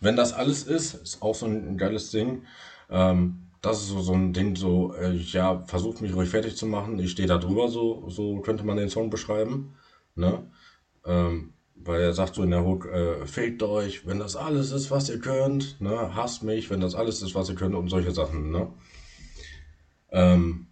[0.00, 2.42] wenn das alles ist, ist auch so ein geiles Ding.
[2.90, 6.66] Ähm, das ist so, so ein Ding, so, äh, ja, versucht mich ruhig fertig zu
[6.66, 6.98] machen.
[6.98, 9.74] Ich stehe da drüber, so, so könnte man den Song beschreiben.
[10.14, 10.42] Ne?
[11.04, 14.90] Ähm, weil er sagt so in der Hook, äh, fegt euch, wenn das alles ist,
[14.90, 18.10] was ihr könnt, ne, hasst mich, wenn das alles ist, was ihr könnt und solche
[18.10, 18.68] Sachen, ne.
[20.10, 20.66] Ähm,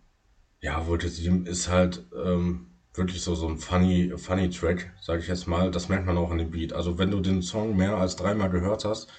[0.60, 2.66] ja, Voltage ist halt ähm,
[2.98, 5.70] wirklich so, so ein funny, funny Track, sage ich jetzt mal.
[5.70, 6.72] Das merkt man auch an dem Beat.
[6.72, 9.10] Also wenn du den Song mehr als dreimal gehört hast,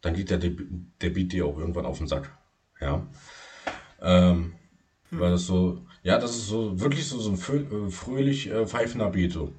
[0.00, 2.36] dann geht der, der Beat dir auch irgendwann auf den Sack.
[2.80, 3.06] Ja.
[4.00, 4.54] Ähm,
[5.10, 5.20] hm.
[5.20, 9.32] Weil das so, ja, das ist so wirklich so, so ein fröhlich äh, pfeifender Beat.
[9.32, 9.54] So.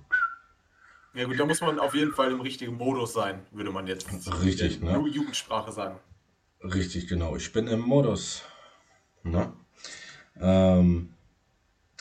[1.14, 4.08] Ja gut, da muss man auf jeden Fall im richtigen Modus sein, würde man jetzt
[4.44, 5.04] Richtig, ne?
[5.12, 6.00] Jugendsprache sagen.
[6.64, 7.36] Richtig, genau.
[7.36, 8.44] Ich bin im Modus.
[9.24, 9.54] Ne?
[10.40, 11.14] Ähm,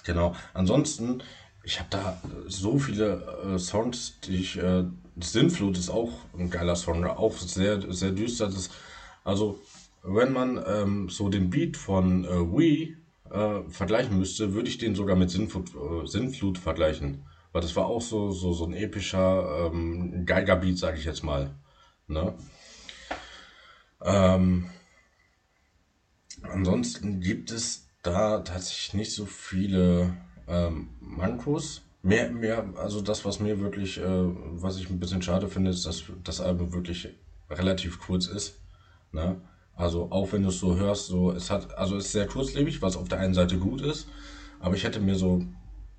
[0.04, 0.34] genau.
[0.52, 1.22] Ansonsten,
[1.68, 4.56] ich habe da so viele äh, Songs, die ich.
[4.56, 4.84] Äh,
[5.20, 8.46] Sinnflut ist auch ein geiler Song, auch sehr, sehr düster.
[8.46, 8.70] Das,
[9.22, 9.60] also,
[10.02, 12.94] wenn man ähm, so den Beat von äh, We
[13.30, 17.24] äh, vergleichen müsste, würde ich den sogar mit Sinnflut, äh, Sinnflut vergleichen.
[17.52, 21.54] Weil das war auch so, so, so ein epischer ähm, Geigerbeat, sage ich jetzt mal.
[22.06, 22.32] Ne?
[24.02, 24.70] Ähm,
[26.42, 30.16] ansonsten gibt es da tatsächlich nicht so viele
[30.48, 31.82] ähm, Mankos.
[32.02, 35.84] Mehr, mehr, also das, was mir wirklich, äh, was ich ein bisschen schade finde, ist,
[35.84, 37.08] dass das Album wirklich
[37.50, 38.60] relativ kurz ist.
[39.12, 39.40] Ne?
[39.74, 42.82] Also auch wenn du es so hörst, so es hat, also es ist sehr kurzlebig,
[42.82, 44.08] was auf der einen Seite gut ist,
[44.60, 45.42] aber ich hätte mir so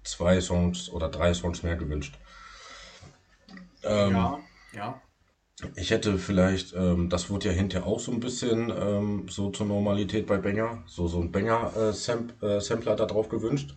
[0.03, 2.17] zwei Songs oder drei Songs mehr gewünscht.
[3.83, 4.39] Ähm, Ja,
[4.73, 5.01] ja.
[5.75, 9.65] ich hätte vielleicht, ähm, das wurde ja hinterher auch so ein bisschen ähm, so zur
[9.67, 13.75] Normalität bei Banger, so, so ein Banger-Sampler da drauf gewünscht.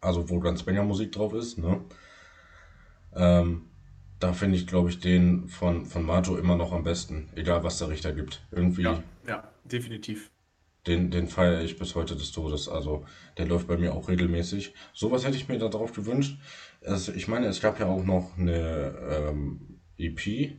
[0.00, 1.80] Also wo ganz Banger-Musik drauf ist, ne?
[3.14, 3.62] Ähm,
[4.18, 7.78] da finde ich, glaube ich, den von, von Majo immer noch am besten, egal was
[7.78, 8.46] der Richter gibt.
[8.50, 10.30] Irgendwie, Ja, ja, definitiv.
[10.86, 12.68] den, den feiere ich bis heute des Todes.
[12.68, 13.04] Also
[13.36, 14.74] der läuft bei mir auch regelmäßig.
[14.94, 16.38] Sowas hätte ich mir da drauf gewünscht.
[16.84, 18.94] Also, ich meine, es gab ja auch noch eine
[19.30, 20.56] ähm, EP.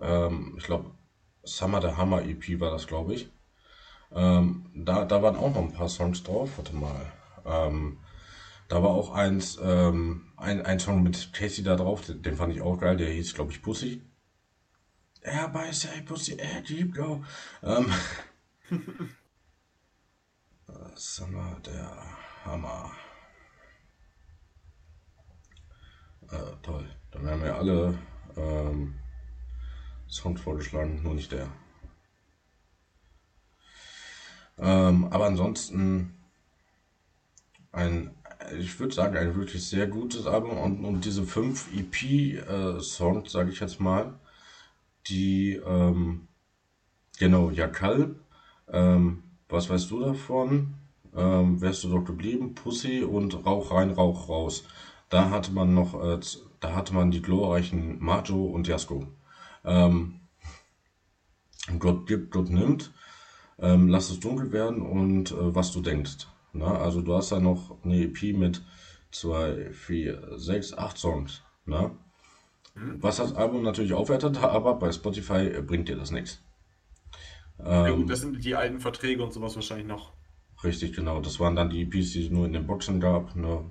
[0.00, 0.92] Ähm, ich glaube,
[1.42, 3.28] Summer the Hammer EP war das, glaube ich.
[4.14, 6.50] Ähm, da, da waren auch noch ein paar Songs drauf.
[6.56, 7.12] Warte mal.
[7.44, 7.98] Ähm,
[8.72, 12.54] da war auch eins, ähm, ein, ein Song mit Casey da drauf, den, den fand
[12.54, 12.96] ich auch geil.
[12.96, 14.00] Der hieß, glaube ich, Pussy.
[15.20, 17.22] Everybody say Pussy, eh, deep go.
[17.62, 17.92] Ähm,
[20.94, 22.90] Summer der Hammer.
[26.30, 26.88] Äh, toll.
[27.10, 27.98] Dann werden wir alle
[28.38, 28.94] ähm,
[30.08, 31.46] Songs vorgeschlagen, nur nicht der.
[34.56, 36.16] Ähm, aber ansonsten
[37.72, 38.14] ein,
[38.58, 43.60] ich würde sagen, ein wirklich sehr gutes Album und, und diese fünf EP-Songs, sage ich
[43.60, 44.14] jetzt mal,
[45.08, 46.28] die, ähm,
[47.18, 48.14] genau, Jakal,
[48.70, 50.74] ähm, was weißt du davon?
[51.14, 52.54] Ähm, wärst du doch geblieben?
[52.54, 54.64] Pussy und Rauch rein, Rauch raus.
[55.10, 56.18] Da hatte man noch, äh,
[56.60, 59.06] da hatte man die glorreichen Majo und Jasko.
[59.64, 60.20] Ähm,
[61.78, 62.92] Gott gibt, Gott nimmt.
[63.58, 66.26] Ähm, lass es dunkel werden und äh, was du denkst.
[66.52, 68.62] Na, also du hast da noch eine EP mit
[69.10, 71.42] zwei, vier, sechs, acht Songs.
[71.66, 71.96] Na?
[72.74, 76.42] Was das Album natürlich aufwertet, aber bei Spotify äh, bringt dir das nichts.
[77.84, 80.12] Ja gut, Ähm, das sind die alten Verträge und sowas wahrscheinlich noch.
[80.64, 81.20] richtig, genau.
[81.20, 83.34] Das waren dann die EPs, die es nur in den Boxen gab.
[83.36, 83.64] Ne?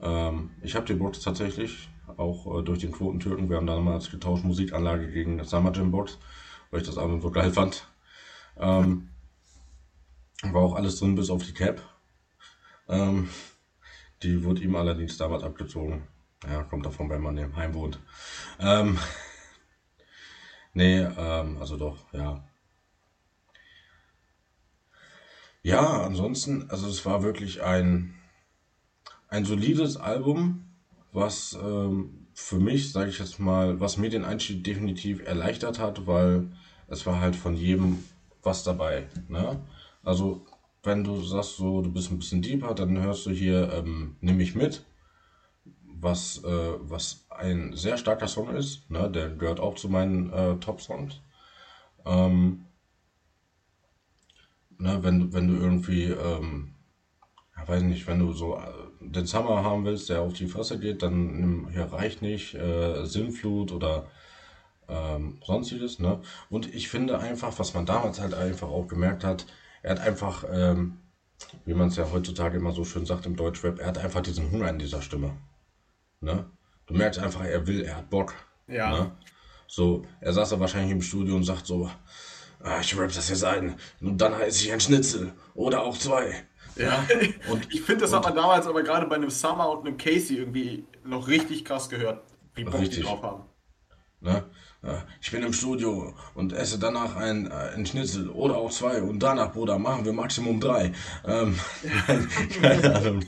[0.00, 3.48] Ähm, ich habe die Box tatsächlich auch äh, durch den Quotentürken.
[3.48, 6.18] Wir haben damals getauscht Musikanlage gegen Summer Jam Box,
[6.70, 7.86] weil ich das Album so geil fand.
[8.56, 9.10] Ähm,
[10.42, 11.82] war auch alles drin bis auf die Cap.
[12.88, 13.28] Ähm,
[14.22, 16.08] die wurde ihm allerdings damals abgezogen.
[16.46, 17.98] Ja, kommt davon, wenn man im Heim wohnt.
[18.60, 18.98] Ähm,
[20.72, 22.44] nee, ähm, also doch, ja.
[25.62, 28.14] Ja, ansonsten, also es war wirklich ein,
[29.28, 30.64] ein solides Album,
[31.12, 36.06] was ähm, für mich, sage ich jetzt mal, was mir den Einstieg definitiv erleichtert hat,
[36.06, 36.48] weil
[36.86, 38.04] es war halt von jedem
[38.42, 39.08] was dabei.
[39.28, 39.60] Ne?
[40.04, 40.46] Also
[40.88, 44.38] wenn du sagst so, du bist ein bisschen deeper, dann hörst du hier ähm, Nimm
[44.38, 44.84] mich mit,
[45.84, 48.88] was, äh, was ein sehr starker Song ist.
[48.90, 49.10] Ne?
[49.10, 51.20] Der gehört auch zu meinen äh, Top-Songs.
[52.06, 52.66] Ähm,
[54.78, 55.02] ne?
[55.02, 56.74] wenn, du- wenn du irgendwie, ähm,
[57.56, 58.62] ja, weiß nicht, wenn du so äh,
[59.00, 63.04] den Summer haben willst, der auf die Fresse geht, dann nimm hier reicht nicht, äh,
[63.06, 64.08] Sinnflut oder
[64.88, 66.20] ähm, sonstiges, ne?
[66.50, 69.46] Und ich finde einfach, was man damals halt einfach auch gemerkt hat,
[69.88, 70.98] er hat einfach, ähm,
[71.64, 74.50] wie man es ja heutzutage immer so schön sagt im Deutschrap, er hat einfach diesen
[74.50, 75.38] Hunger in dieser Stimme,
[76.20, 76.44] ne?
[76.86, 78.34] Du merkst einfach, er will, er hat Bock,
[78.66, 78.90] Ja.
[78.90, 79.12] ne?
[79.66, 81.90] So, er saß da wahrscheinlich im Studio und sagt so,
[82.60, 86.34] ah, ich rap das jetzt ein, und dann heiße ich ein Schnitzel oder auch zwei.
[86.76, 87.02] Ja.
[87.50, 89.96] Und, Ich finde, das hat und man damals aber gerade bei einem Summer und einem
[89.96, 92.22] Casey irgendwie noch richtig krass gehört,
[92.54, 93.04] wie Bock die richtig.
[93.04, 93.44] drauf haben.
[94.20, 94.44] Ne?
[95.20, 99.20] Ich bin im Studio und esse danach ein, äh, ein Schnitzel oder auch zwei und
[99.20, 100.92] danach, Bruder, machen wir Maximum drei.
[101.24, 101.58] Ähm,
[102.62, 103.24] keine Ahnung.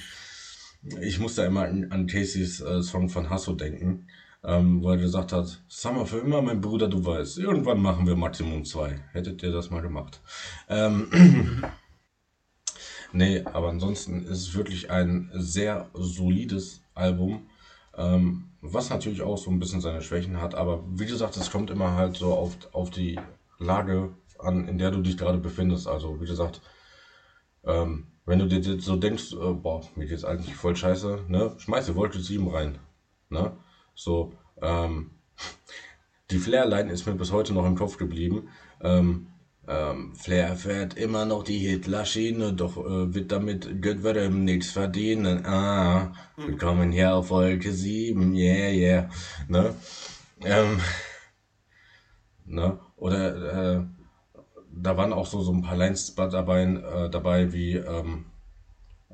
[1.00, 4.06] Ich musste immer an, an Caseys äh, Song von Hasso denken,
[4.44, 8.14] ähm, wo er gesagt hat, Summer für immer, mein Bruder, du weißt, irgendwann machen wir
[8.14, 9.00] Maximum zwei.
[9.12, 10.20] Hättet ihr das mal gemacht?
[10.68, 11.64] Ähm,
[13.12, 17.50] nee, aber ansonsten ist es wirklich ein sehr solides Album.
[17.96, 21.70] Ähm, was natürlich auch so ein bisschen seine Schwächen hat, aber wie gesagt, es kommt
[21.70, 23.18] immer halt so auf, auf die
[23.58, 25.86] Lage an, in der du dich gerade befindest.
[25.86, 26.60] Also, wie gesagt,
[27.64, 31.94] ähm, wenn du dir so denkst, äh, boah, mir geht's eigentlich voll scheiße, ne, schmeiß
[31.94, 32.78] Voltage 7 rein,
[33.28, 33.56] ne,
[33.94, 35.10] so, ähm,
[36.30, 38.48] die Flair-Line ist mir bis heute noch im Kopf geblieben.
[38.82, 39.29] Ähm,
[39.68, 45.44] ähm, Flair fährt immer noch die Hitlerschiene, doch äh, wird damit ihm nichts verdienen.
[45.46, 49.10] Ah, wir kommen hier auf Wolke 7, yeah, yeah.
[49.48, 49.74] Ne?
[50.42, 50.80] Ähm,
[52.46, 52.78] ne?
[52.96, 53.84] oder äh,
[54.72, 58.26] da waren auch so, so ein paar Lines dabei, äh, dabei wie, ähm,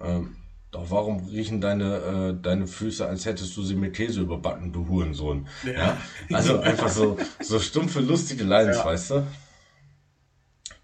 [0.01, 0.37] ähm,
[0.71, 4.89] doch warum riechen deine, äh, deine Füße, als hättest du sie mit Käse überbacken, du
[4.89, 5.47] Hurensohn.
[5.65, 5.73] Ja.
[5.73, 5.97] ja?
[6.33, 8.85] Also einfach so, so stumpfe, lustige Lines, ja.
[8.85, 9.27] weißt du?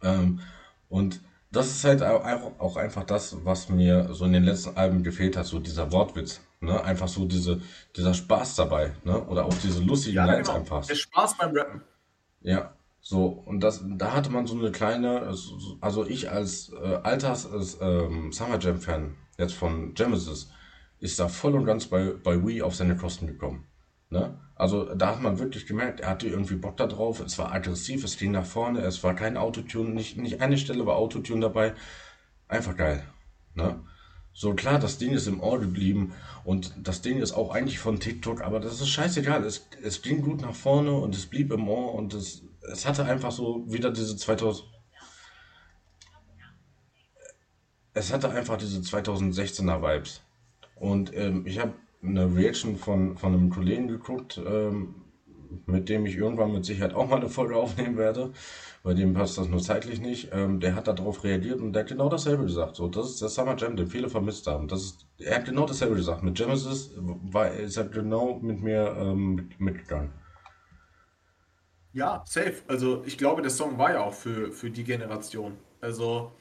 [0.03, 0.41] Ähm,
[0.89, 5.37] und das ist halt auch einfach das, was mir so in den letzten Alben gefehlt
[5.37, 6.41] hat, so dieser Wortwitz.
[6.61, 6.83] Ne?
[6.83, 7.61] Einfach so diese,
[7.97, 8.93] dieser Spaß dabei.
[9.05, 9.23] Ne?
[9.25, 10.61] Oder auch diese lustigen ja, Lines genau.
[10.61, 10.87] einfach.
[10.87, 11.83] Der Spaß beim Rappen.
[12.41, 12.73] Ja,
[13.05, 15.35] so, und das, da hatte man so eine kleine,
[15.81, 20.51] also ich als äh, Alters als, ähm, Summer Jam Fan jetzt von Genesis
[21.01, 23.67] ist da voll und ganz bei, bei Wii auf seine Kosten gekommen.
[24.09, 24.39] Ne?
[24.63, 28.05] Also da hat man wirklich gemerkt, er hatte irgendwie Bock da drauf, es war aggressiv,
[28.05, 31.75] es ging nach vorne, es war kein Autotune, nicht, nicht eine Stelle war Autotune dabei.
[32.47, 33.03] Einfach geil.
[33.55, 33.83] Ne?
[34.33, 37.99] So klar, das Ding ist im Ohr geblieben und das Ding ist auch eigentlich von
[37.99, 39.43] TikTok, aber das ist scheißegal.
[39.43, 43.05] Es, es ging gut nach vorne und es blieb im Ohr und es, es hatte
[43.05, 44.65] einfach so wieder diese 2000.
[47.95, 50.23] Es hatte einfach diese 2016er Vibes.
[50.77, 54.95] Und ähm, ich habe eine Reaction von, von einem Kollegen geguckt, ähm,
[55.67, 58.33] mit dem ich irgendwann mit Sicherheit auch mal eine Folge aufnehmen werde.
[58.83, 60.31] Bei dem passt das nur zeitlich nicht.
[60.33, 62.77] Ähm, der hat darauf reagiert und der hat genau dasselbe gesagt.
[62.77, 64.67] So, das ist der Summer Jam, den viele vermisst haben.
[64.67, 66.23] Das ist, er hat genau dasselbe gesagt.
[66.23, 70.13] Mit Genesis war, ist er genau mit mir ähm, mit, mitgegangen.
[71.93, 72.57] Ja, safe.
[72.69, 75.59] Also ich glaube, der Song war ja auch für, für die Generation.
[75.81, 76.33] Also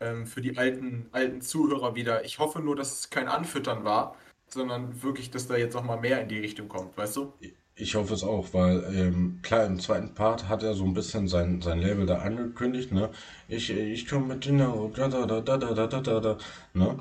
[0.00, 2.24] ähm, für die alten, alten Zuhörer wieder.
[2.24, 4.16] Ich hoffe nur, dass es kein Anfüttern war,
[4.54, 7.32] sondern wirklich, dass da jetzt auch mal mehr in die Richtung kommt, weißt du?
[7.74, 11.28] Ich hoffe es auch, weil ähm, klar, im zweiten Part hat er so ein bisschen
[11.28, 13.10] sein, sein Label da angekündigt, ne?
[13.46, 16.38] Ich, ich komme mit Dinner, da, da, da, da, da, da, da, da,
[16.74, 16.98] ne?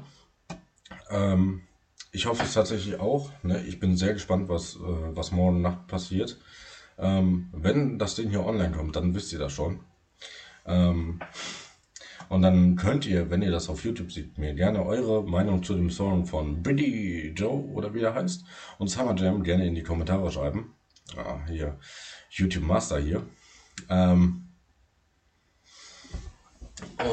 [1.10, 1.64] Ähm,
[2.12, 3.64] ich hoffe es tatsächlich auch, ne?
[3.66, 6.38] Ich bin sehr gespannt, was, äh, was morgen Nacht passiert.
[7.00, 9.80] Ähm, wenn das Ding hier online kommt, dann wisst ihr das schon.
[10.66, 11.20] Ähm,
[12.30, 15.74] und dann könnt ihr, wenn ihr das auf YouTube seht, mir gerne eure Meinung zu
[15.76, 18.46] dem Song von Billy Joe oder wie der heißt
[18.78, 20.74] und Summer Jam gerne in die Kommentare schreiben.
[21.16, 21.80] Ah, hier,
[22.30, 23.24] YouTube Master hier.
[23.90, 24.48] Ähm,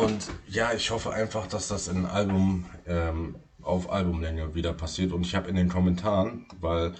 [0.02, 5.12] und ja, ich hoffe einfach, dass das in Album, ähm, auf Albumlänge wieder passiert.
[5.12, 6.94] Und ich habe in den Kommentaren, weil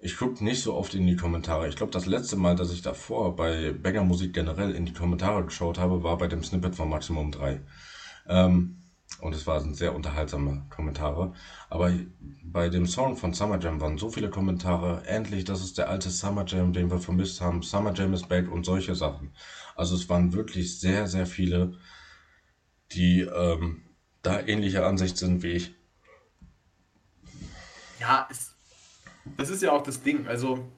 [0.00, 1.68] ich gucke nicht so oft in die Kommentare.
[1.68, 5.44] Ich glaube, das letzte Mal, dass ich davor bei Banger Musik generell in die Kommentare
[5.44, 7.60] geschaut habe, war bei dem Snippet von Maximum 3.
[8.28, 8.78] Ähm,
[9.20, 11.32] und es waren sehr unterhaltsame Kommentare.
[11.70, 11.92] Aber
[12.44, 15.04] bei dem Song von Summer Jam waren so viele Kommentare.
[15.06, 17.62] Endlich, das ist der alte Summer Jam, den wir vermisst haben.
[17.62, 19.32] Summer Jam is back und solche Sachen.
[19.74, 21.78] Also es waren wirklich sehr, sehr viele,
[22.92, 23.82] die ähm,
[24.22, 25.74] da ähnlicher Ansicht sind wie ich.
[27.98, 28.47] Ja, es
[29.36, 30.26] das ist ja auch das Ding.
[30.26, 30.68] Also,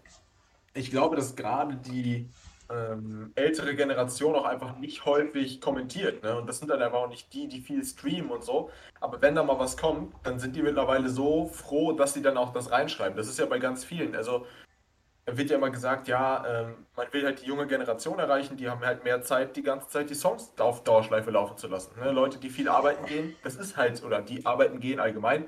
[0.75, 2.29] ich glaube, dass gerade die
[2.71, 6.23] ähm, ältere Generation auch einfach nicht häufig kommentiert.
[6.23, 6.37] Ne?
[6.37, 8.71] Und das sind dann einfach auch nicht die, die viel streamen und so.
[9.01, 12.37] Aber wenn da mal was kommt, dann sind die mittlerweile so froh, dass sie dann
[12.37, 13.17] auch das reinschreiben.
[13.17, 14.15] Das ist ja bei ganz vielen.
[14.15, 14.47] Also,
[15.27, 18.69] da wird ja immer gesagt, ja, ähm, man will halt die junge Generation erreichen, die
[18.69, 21.99] haben halt mehr Zeit, die ganze Zeit die Songs auf Dauerschleife laufen zu lassen.
[22.01, 22.11] Ne?
[22.11, 25.47] Leute, die viel arbeiten gehen, das ist halt, oder die arbeiten gehen allgemein,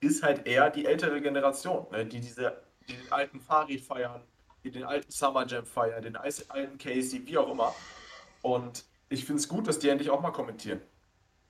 [0.00, 2.06] ist halt eher die ältere Generation, ne?
[2.06, 2.56] die diese
[2.88, 4.22] die den alten Farid feiern,
[4.64, 7.74] die den alten Summer Jam feiern, den alten Casey, wie auch immer.
[8.42, 10.80] Und ich finde es gut, dass die endlich auch mal kommentieren.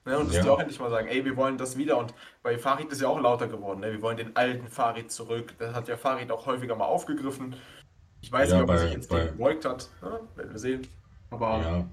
[0.04, 0.18] Ne?
[0.18, 0.42] Und dass ja.
[0.42, 1.98] die auch endlich mal sagen, ey, wir wollen das wieder.
[1.98, 3.80] Und bei Farid ist ja auch lauter geworden.
[3.80, 3.92] Ne?
[3.92, 5.54] Wir wollen den alten Farid zurück.
[5.58, 7.54] Das hat ja Farid auch häufiger mal aufgegriffen.
[8.20, 9.88] Ich weiß ja, nicht, ob bei, er sich jetzt bei, gebeugt hat.
[10.02, 10.20] Ne?
[10.34, 10.86] Werden wir sehen.
[11.30, 11.84] Aber ja.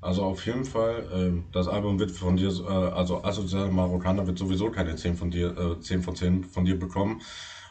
[0.00, 4.38] Also auf jeden Fall, äh, das Album wird von dir, äh, also Asozial Marokkaner wird
[4.38, 7.20] sowieso keine 10 von dir, äh, 10 von 10 von dir bekommen,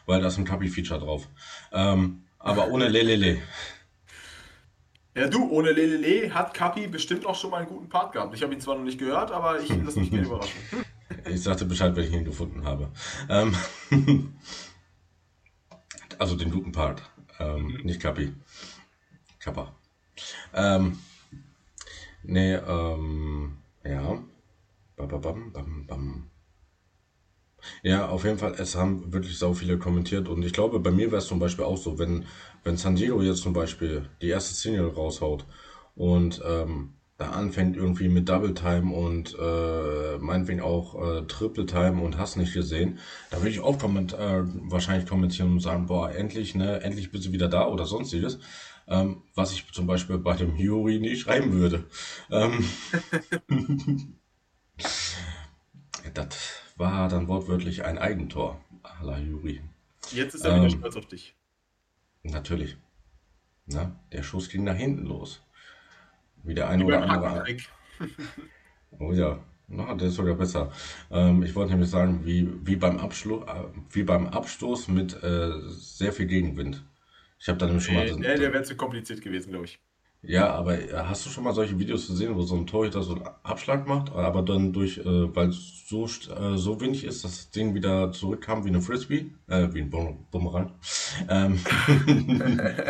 [0.06, 1.28] weil da ist ein Kapi-Feature drauf.
[1.72, 3.38] Ähm, aber ohne Lelele.
[5.16, 8.34] Ja, du, ohne Lelele hat Kapi bestimmt auch schon mal einen guten Part gehabt.
[8.34, 10.52] Ich habe ihn zwar noch nicht gehört, aber ich lasse mich gerne überraschen.
[11.28, 12.88] Ich sagte Bescheid, wenn ich ihn gefunden habe.
[13.28, 13.54] Ähm,
[16.18, 17.02] also den guten Part,
[17.40, 17.80] ähm, mhm.
[17.82, 18.32] nicht Kapi.
[19.40, 19.74] Kappa.
[20.54, 20.98] Ähm,
[22.22, 24.22] Nee, ähm, ja.
[24.96, 26.30] Bababam, bam, bam.
[27.82, 31.10] Ja, auf jeden Fall, es haben wirklich sau viele kommentiert und ich glaube, bei mir
[31.10, 32.24] wäre es zum Beispiel auch so, wenn,
[32.64, 35.44] wenn San Diego jetzt zum Beispiel die erste Single raushaut
[35.94, 42.00] und ähm, da anfängt irgendwie mit Double Time und äh, meinetwegen auch äh, Triple Time
[42.02, 42.98] und hast nicht gesehen,
[43.30, 47.26] da würde ich auch komment äh, wahrscheinlich kommentieren und sagen, boah, endlich, ne, endlich bist
[47.26, 48.38] du wieder da oder sonstiges
[48.90, 51.84] ähm, was ich zum Beispiel bei dem Juri nie schreiben würde.
[52.30, 52.64] Ähm,
[56.14, 56.36] das
[56.76, 59.62] war dann wortwörtlich ein Eigentor, à la Juri.
[60.10, 61.34] Jetzt er ähm, wieder stolz auf dich.
[62.22, 62.76] Natürlich.
[63.66, 65.40] Na, der Schuss ging nach hinten los.
[66.42, 67.46] Wie der eine Wie oder andere.
[68.98, 69.38] Oh ja,
[69.68, 70.72] na, der ist sogar besser.
[71.10, 75.52] Ähm, ich wollte nämlich sagen, wie, wie beim Abschluss, äh, wie beim Abstoß mit äh,
[75.68, 76.82] sehr viel Gegenwind.
[77.40, 78.04] Ich habe da nämlich schon mal.
[78.04, 79.80] Nee, das- der wäre zu kompliziert gewesen, glaube ich.
[80.22, 83.14] Ja, aber äh, hast du schon mal solche Videos gesehen, wo so ein Torhüter so
[83.14, 87.36] einen Abschlag macht, aber dann durch, äh, weil es so, äh, so wenig ist, dass
[87.36, 90.72] das Ding wieder zurückkam wie eine Frisbee, äh, wie ein Bum Bumerang.
[91.28, 91.58] Ähm,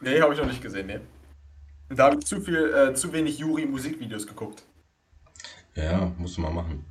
[0.00, 1.00] Nee, habe ich noch nicht gesehen, nee.
[1.90, 4.62] Da habe ich zu viel, äh, zu wenig Juri-Musikvideos geguckt.
[5.74, 6.84] ja, musst du mal machen.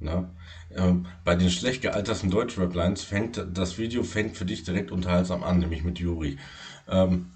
[0.00, 0.28] Ne?
[0.74, 5.58] Ähm, bei den schlecht gealterten Deutschrap-Lines fängt das Video fängt für dich direkt unterhaltsam an,
[5.58, 6.38] nämlich mit Juri.
[6.88, 7.32] Ähm,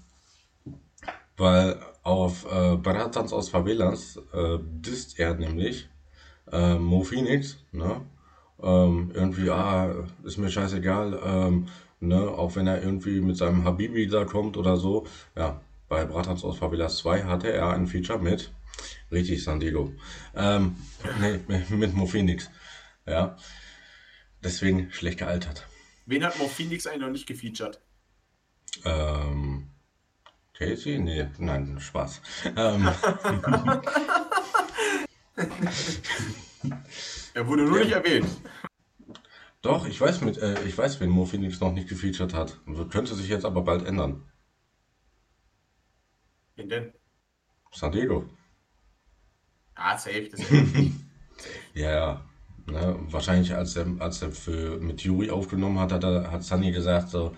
[1.37, 5.89] weil auf äh, Baratanz aus Favelas äh, disst er nämlich
[6.51, 8.01] äh, Mo Phoenix, ne?
[8.61, 11.67] Ähm, irgendwie, ah, ist mir scheißegal, ähm,
[11.99, 12.29] ne?
[12.29, 15.05] Auch wenn er irgendwie mit seinem Habibi da kommt oder so.
[15.35, 15.59] Ja,
[15.89, 18.51] bei Bratans aus Favelas 2 hatte er ein Feature mit,
[19.11, 19.91] richtig, San Diego.
[20.35, 20.75] Ähm,
[21.19, 21.39] nee,
[21.69, 22.49] mit Mo Phoenix.
[23.07, 23.37] Ja,
[24.43, 25.67] deswegen schlecht gealtert.
[26.05, 27.79] Wen hat Mo Phoenix eigentlich noch nicht gefeatured?
[28.83, 29.69] Ähm,
[30.53, 30.99] Casey?
[30.99, 32.21] Nee, nein, Spaß.
[32.55, 32.89] Ähm,
[37.33, 37.83] Er wurde nur Ja.
[37.85, 38.27] nicht erwähnt.
[39.61, 42.57] doch, ich weiß mit, äh, ich weiß, wen Mo Phoenix noch nicht gefeatured hat.
[42.89, 44.31] Könnte sich jetzt aber bald ändern.
[46.55, 46.93] Wen denn?
[47.73, 48.29] San Diego.
[49.75, 50.29] Ah, safe.
[50.29, 50.93] Das ist
[51.73, 52.25] Ja, ja.
[52.67, 56.71] Ne, wahrscheinlich als er, als er für, mit Yuri aufgenommen hat, hat, er, hat Sunny
[56.71, 57.35] gesagt so,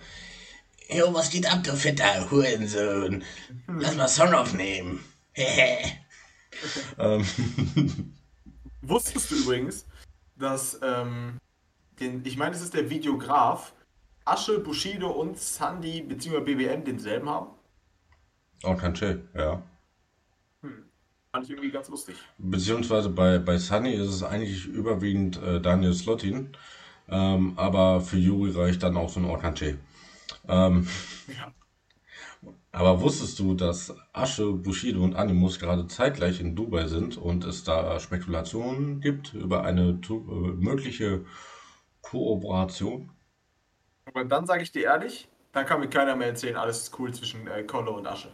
[0.90, 3.22] Jo, was geht ab, du fetter Hurensohn?
[3.66, 5.04] Lass mal Song aufnehmen.
[6.98, 7.24] ähm,
[8.80, 9.84] Wusstest du übrigens,
[10.36, 11.36] dass, ähm,
[12.00, 13.74] den, ich meine, es ist der Videograf,
[14.24, 16.40] Asche, Bushido und Sandy bzw.
[16.40, 17.48] BBM denselben haben?
[18.64, 19.62] oh, kein Chill, ja.
[21.32, 22.16] Fand ich irgendwie ganz lustig.
[22.38, 26.56] Beziehungsweise bei, bei Sunny ist es eigentlich überwiegend äh, Daniel Slotin,
[27.08, 29.78] ähm, aber für Yuri reicht dann auch so ein Orkanche.
[30.48, 30.88] Ähm,
[31.26, 31.52] Ja.
[32.72, 37.62] aber wusstest du, dass Asche, Bushido und Animus gerade zeitgleich in Dubai sind und es
[37.64, 41.26] da Spekulationen gibt über eine äh, mögliche
[42.00, 43.10] Kooperation?
[44.06, 47.12] Aber dann sage ich dir ehrlich, dann kann mir keiner mehr erzählen, alles ist cool
[47.12, 48.30] zwischen äh, Kolle und Asche.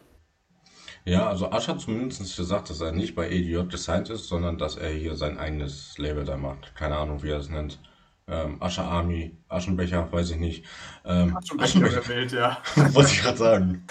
[1.07, 4.77] Ja, also Asche hat zumindest gesagt, dass er nicht bei EDJ gesigned ist, sondern dass
[4.77, 6.75] er hier sein eigenes Label da macht.
[6.75, 7.79] Keine Ahnung, wie er es nennt.
[8.27, 10.65] Ähm, Asche Army, Aschenbecher, weiß ich nicht.
[11.05, 12.63] Ähm, schon Aschenbecher gewählt, ja.
[12.93, 13.87] Wollte ich gerade sagen.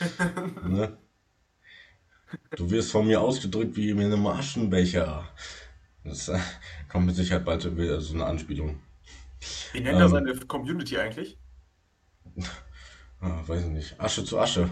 [0.62, 0.98] ne?
[2.56, 5.28] Du wirst von mir ausgedrückt wie mit einem Aschenbecher.
[6.04, 6.38] Das äh,
[6.88, 8.80] kommt mit Sicherheit bald wieder so eine Anspielung.
[9.72, 10.10] Wie nennt er Ähm.
[10.10, 11.38] seine Community eigentlich?
[13.20, 14.00] Ah, weiß ich nicht.
[14.00, 14.68] Asche zu Asche.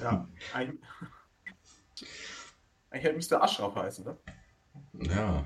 [0.00, 0.80] Ja, eigentlich,
[2.90, 3.42] eigentlich Mr.
[3.42, 4.16] Ashraf heißen, ne?
[4.94, 5.44] Ja.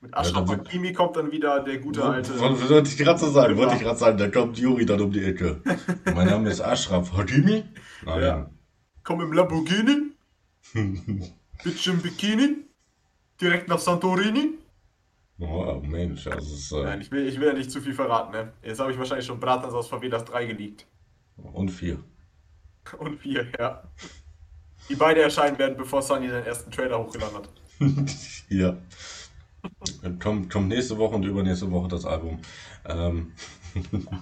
[0.00, 2.38] Mit Ashraf dann- Hakimi kommt dann wieder der gute alte.
[2.40, 5.12] Wollte wollte ich gerade so sagen, wollte ich gerade sagen, da kommt Juri dann um
[5.12, 5.60] die Ecke.
[6.06, 7.64] Mein Name ist Ashraf Hakimi.
[8.04, 8.22] Nein.
[8.22, 8.50] Ja.
[9.04, 10.12] Komm im Lamborghini,
[11.64, 12.64] Bitch im Bikini,
[13.40, 14.58] direkt nach Santorini.
[15.38, 16.72] Oh, Mensch, das ist.
[16.72, 18.52] Äh, Nein, ich will, ich will ja nicht zu viel verraten, ne?
[18.62, 20.86] Jetzt habe ich wahrscheinlich schon Bratans aus Favelas 3 geleakt.
[21.36, 22.02] Und vier.
[22.98, 23.82] Und 4, ja.
[24.88, 27.48] Die beide erscheinen werden, bevor Sunny seinen ersten Trailer hochgeladen hat.
[28.48, 28.76] Ja.
[30.18, 32.40] Kommt, kommt nächste Woche und übernächste Woche das Album.
[32.84, 33.32] Ähm,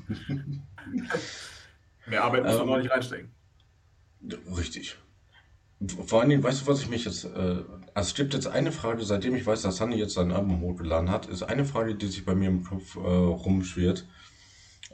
[2.06, 2.68] Mehr Arbeit muss man Ähm.
[2.68, 3.30] noch nicht reinstecken.
[4.56, 4.96] richtig.
[6.06, 7.24] Vor allen Dingen, weißt du, was ich mich jetzt.
[7.24, 10.60] Äh, also es gibt jetzt eine Frage, seitdem ich weiß, dass Sunny jetzt sein Album
[10.60, 14.06] hochgeladen hat, ist eine Frage, die sich bei mir im Kopf äh, rumschwirrt.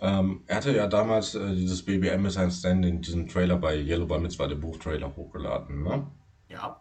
[0.00, 4.06] Ähm, er hatte ja damals äh, dieses BBM ist ein Standing, diesen Trailer bei Yellow
[4.06, 5.82] Bar Mitzvah, der Buchtrailer, hochgeladen.
[5.82, 6.06] Ne?
[6.48, 6.80] Ja.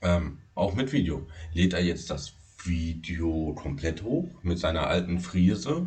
[0.00, 1.26] Ähm, auch mit Video.
[1.52, 5.86] Lädt er jetzt das Video komplett hoch mit seiner alten Frise,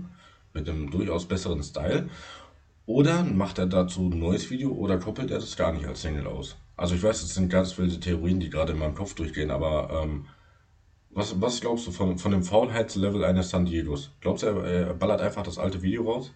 [0.54, 2.10] mit einem durchaus besseren Style?
[2.86, 6.28] Oder macht er dazu ein neues Video oder koppelt er das gar nicht als Single
[6.28, 6.58] aus?
[6.76, 10.04] Also ich weiß, das sind ganz wilde Theorien, die gerade in meinem Kopf durchgehen, aber
[10.04, 10.26] ähm,
[11.16, 14.12] was, was glaubst du von, von dem Faulheitslevel eines San Diegos?
[14.22, 16.32] Glaubst du, er, er ballert einfach das alte Video raus?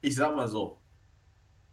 [0.00, 0.78] Ich sag mal so.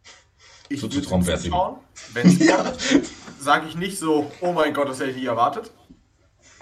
[0.68, 1.52] Ich wär's ihm.
[1.52, 1.76] zuschauen.
[2.12, 3.06] Wenn es kommt,
[3.38, 5.70] sage ich nicht so, oh mein Gott, das hätte ich nie erwartet.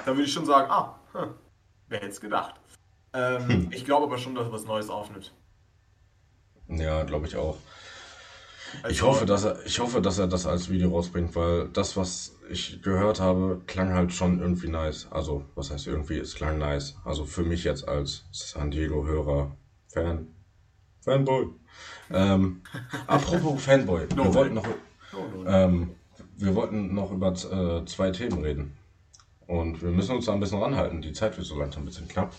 [0.05, 1.35] Dann würde ich schon sagen, ah, hm,
[1.89, 2.55] wer hätte es gedacht.
[3.15, 3.73] Ähm, Hm.
[3.73, 5.33] Ich glaube aber schon, dass er was Neues aufnimmt.
[6.69, 7.59] Ja, glaube ich auch.
[8.83, 11.97] Also, Ich hoffe, dass er, ich hoffe, dass er das als Video rausbringt, weil das,
[11.97, 15.09] was ich gehört habe, klang halt schon irgendwie nice.
[15.11, 16.97] Also, was heißt irgendwie, es klang nice.
[17.05, 19.57] Also für mich jetzt als San Diego-Hörer,
[19.89, 20.29] Fan,
[21.01, 21.47] Fanboy.
[22.11, 22.63] Ähm,
[23.07, 25.47] apropos Fanboy, No wir wollten noch, no.
[25.47, 25.95] ähm,
[26.37, 28.77] wir wollten noch über äh, zwei Themen reden.
[29.47, 31.03] Und wir müssen uns da ein bisschen ranhalten.
[31.03, 32.33] Die Zeit wird so langsam ein bisschen knapp.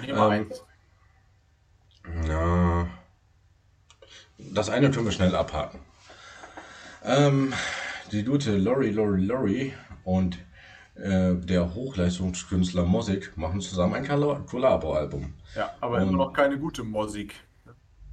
[0.00, 0.64] Nehmen ähm, eins.
[2.26, 2.88] Ja.
[4.52, 5.80] Das eine können wir schnell abhaken.
[7.04, 7.52] Ähm,
[8.12, 9.72] die gute Lori Lori Lori
[10.04, 10.38] und
[10.96, 15.32] äh, der Hochleistungskünstler Mosik machen zusammen ein Kolla- Kollabo-Album.
[15.56, 17.34] Ja, aber immer noch keine gute Musik.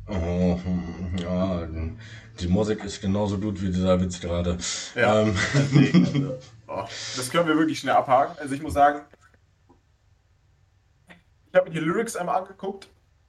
[0.07, 0.57] Oh,
[1.21, 1.67] ja,
[2.39, 4.57] die Musik ist genauso gut wie dieser Witz gerade.
[4.95, 5.35] Ja, Ähm,
[6.05, 6.83] also, oh,
[7.17, 8.37] das können wir wirklich schnell abhaken.
[8.39, 9.01] Also ich muss sagen,
[11.51, 12.87] ich habe mir die Lyrics einmal angeguckt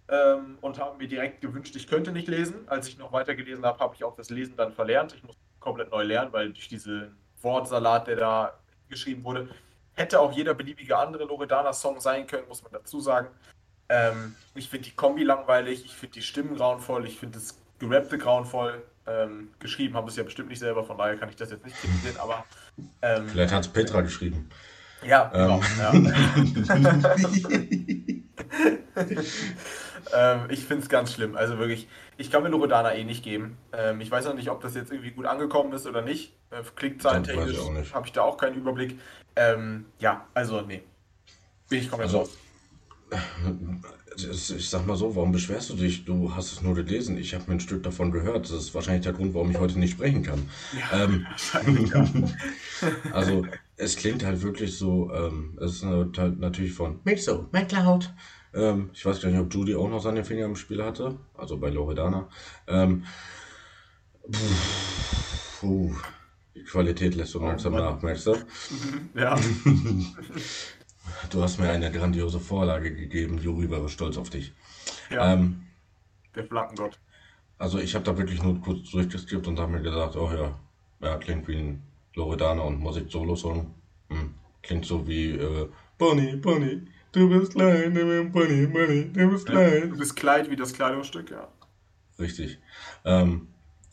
[0.08, 2.66] ähm, und habe mir direkt gewünscht, ich könnte nicht lesen.
[2.66, 5.14] Als ich noch weiter gelesen habe, habe ich auch das Lesen dann verlernt.
[5.14, 9.48] Ich muss komplett neu lernen, weil durch diesen Wortsalat, der da geschrieben wurde,
[9.94, 13.28] hätte auch jeder beliebige andere Loredana-Song sein können, muss man dazu sagen.
[13.90, 18.16] Ähm, ich finde die Kombi langweilig, ich finde die Stimmen grauenvoll, ich finde das Gerappte
[18.18, 18.82] grauenvoll.
[19.06, 21.64] Ähm, geschrieben habe ich es ja bestimmt nicht selber, von daher kann ich das jetzt
[21.64, 22.44] nicht kritisieren, aber
[23.00, 24.50] ähm, vielleicht hat es Petra geschrieben.
[25.02, 25.60] ja, Ähm.
[25.60, 25.62] genau.
[25.78, 25.92] Ja.
[30.14, 31.36] ähm, ich finde es ganz schlimm.
[31.36, 33.58] Also wirklich, ich kann mir Loredana eh nicht geben.
[33.72, 36.34] Ähm, ich weiß noch nicht, ob das jetzt irgendwie gut angekommen ist oder nicht.
[36.50, 38.98] Äh, Klickzahlen-technisch auch habe ich da auch keinen Überblick.
[39.36, 40.82] Ähm, ja, also nee.
[41.68, 42.30] Bin ich komplett Also, raus.
[44.16, 46.04] Ich sag mal so, warum beschwerst du dich?
[46.04, 47.16] Du hast es nur gelesen.
[47.18, 48.46] Ich habe mir ein Stück davon gehört.
[48.46, 50.48] Das ist wahrscheinlich der Grund, warum ich heute nicht sprechen kann.
[50.92, 51.26] Ähm,
[51.94, 52.04] ja.
[53.12, 53.46] also,
[53.76, 58.12] es klingt halt wirklich so, ähm, es ist halt natürlich von Mixo, McCloud.
[58.54, 61.18] Ähm, ich weiß gar nicht, ob Judy auch noch seine Finger im Spiel hatte.
[61.36, 62.28] Also bei Loredana.
[62.66, 63.04] Ähm,
[64.30, 65.94] pff, puh,
[66.54, 67.84] die Qualität lässt so Oh langsam Mann.
[67.84, 68.36] nach, merkst du?
[69.14, 69.36] ja.
[71.30, 73.38] Du hast mir eine grandiose Vorlage gegeben.
[73.38, 74.52] Juri wäre stolz auf dich.
[75.10, 75.66] ja, Ähm,
[76.34, 76.98] der Flankengott.
[77.58, 80.58] Also ich habe da wirklich nur kurz durchgeskippt und habe mir gedacht, oh ja,
[81.00, 81.82] ja, klingt wie ein
[82.14, 83.74] Loredana und Musik-Solo-Song.
[84.10, 85.68] Hm, klingt so wie äh,
[85.98, 86.86] Bonnie, Bonnie,
[87.18, 89.96] du bist klein, du bist Bonnie, Bonnie, du bist Du klein.
[89.96, 91.48] bist Kleid wie das Kleidungsstück, ja.
[92.18, 92.58] Richtig.
[93.04, 93.48] Ähm,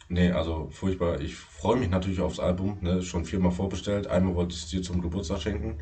[0.10, 1.22] nee, also furchtbar.
[1.22, 4.08] Ich freue mich natürlich aufs Album, ne, schon viermal vorbestellt.
[4.08, 5.80] Einmal wollte ich es dir zum Geburtstag schenken.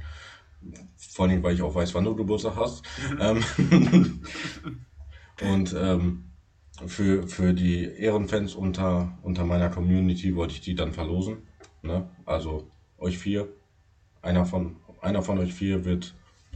[0.97, 2.83] Vor allem, weil ich auch weiß, wann du Geburtstag hast.
[3.19, 3.43] Ähm,
[5.41, 6.23] und ähm,
[6.87, 11.43] für, für die Ehrenfans unter, unter meiner Community wollte ich die dann verlosen.
[11.81, 12.09] Ne?
[12.25, 12.67] Also
[12.97, 13.47] euch vier.
[14.21, 16.15] Einer von, einer von euch vier wird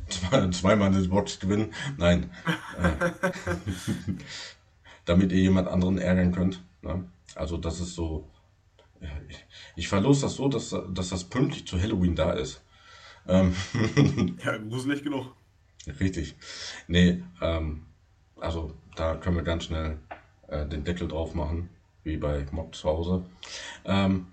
[0.10, 1.74] zweimal eine Box gewinnen.
[1.98, 2.32] Nein.
[2.82, 3.12] Äh,
[5.06, 6.64] damit ihr jemand anderen ärgern könnt.
[6.82, 7.06] Ne?
[7.36, 8.30] Also das ist so.
[9.30, 9.46] Ich,
[9.76, 12.62] ich verlose das so, dass, dass das pünktlich zu Halloween da ist.
[13.28, 13.56] Ähm,
[14.44, 15.34] Ja, gruselig genug.
[16.00, 16.36] Richtig.
[16.88, 17.86] Nee, ähm,
[18.40, 20.00] also da können wir ganz schnell
[20.48, 21.70] äh, den Deckel drauf machen,
[22.04, 23.26] wie bei Mob zu Hause.
[23.86, 24.28] Ähm,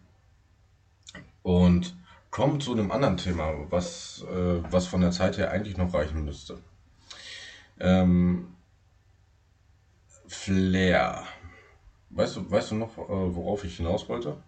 [1.42, 1.94] und
[2.34, 6.24] kommen zu einem anderen Thema, was, äh, was von der Zeit her eigentlich noch reichen
[6.24, 6.58] müsste.
[7.78, 8.56] Ähm,
[10.26, 11.22] Flair.
[12.10, 14.42] Weißt du, weißt du noch, äh, worauf ich hinaus wollte?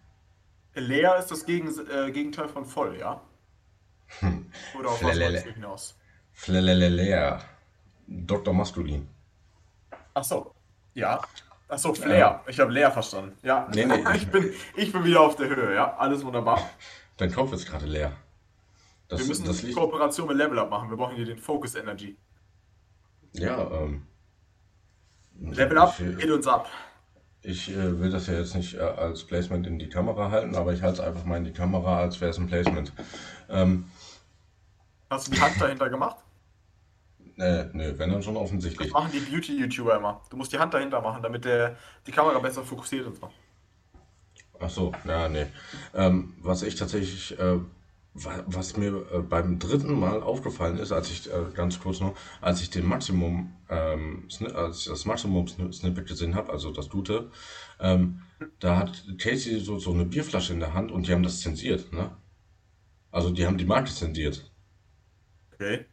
[0.74, 3.20] Leer ist das Gegen äh, Gegenteil von voll, ja?
[4.78, 5.96] Oder auf was wolltest du hinaus?
[6.32, 7.40] Flair.
[8.08, 8.52] Dr.
[8.52, 9.06] Maskulin.
[10.12, 10.52] Ach so,
[10.94, 11.20] ja.
[11.68, 12.42] Ach so, Flair.
[12.48, 13.38] Ich habe leer verstanden.
[13.44, 14.02] Ja, Nee, nee.
[14.16, 15.96] ich, bin, ich bin wieder auf der Höhe, ja.
[15.96, 16.68] Alles wunderbar.
[17.16, 18.12] Dein Kopf ist gerade leer.
[19.08, 19.72] Das, Wir müssen das eine.
[19.72, 20.90] Kooperation mit Level Up machen.
[20.90, 22.16] Wir brauchen hier den Focus Energy.
[23.32, 24.06] Ja, ähm.
[25.38, 26.68] Level Up, Ich, hit uns ab.
[27.42, 30.72] ich äh, will das ja jetzt nicht äh, als Placement in die Kamera halten, aber
[30.72, 32.92] ich halte es einfach mal in die Kamera, als wäre es ein Placement.
[33.48, 33.84] Ähm,
[35.10, 36.16] Hast du die Hand dahinter gemacht?
[37.38, 38.90] äh, nö, wenn dann schon Das offensichtlich.
[38.92, 40.22] machen die Beauty-YouTuber immer.
[40.30, 43.30] Du musst die Hand dahinter machen, damit der, die Kamera besser fokussiert und so.
[44.58, 45.46] Ach so, ja, nee.
[45.94, 47.56] Ähm, was ich tatsächlich, äh,
[48.14, 52.16] wa- was mir äh, beim dritten Mal aufgefallen ist, als ich, äh, ganz kurz noch,
[52.40, 57.30] als ich den Maximum, ähm, Sni- als ich das Maximum-Snippet gesehen habe, also das Gute,
[57.80, 58.22] ähm,
[58.60, 61.92] da hat Casey so, so eine Bierflasche in der Hand und die haben das zensiert,
[61.92, 62.16] ne?
[63.10, 64.52] Also die haben die Marke zensiert.
[65.54, 65.86] Okay.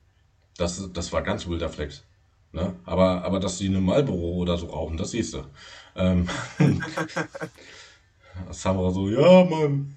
[0.57, 2.03] Das, das war ganz wilder Flex.
[2.51, 2.75] Ne?
[2.85, 5.43] Aber, aber dass sie eine Marlboro oder so rauchen, das siehst du.
[5.95, 6.27] Ähm,
[8.51, 9.95] Samra so, ja, Mann.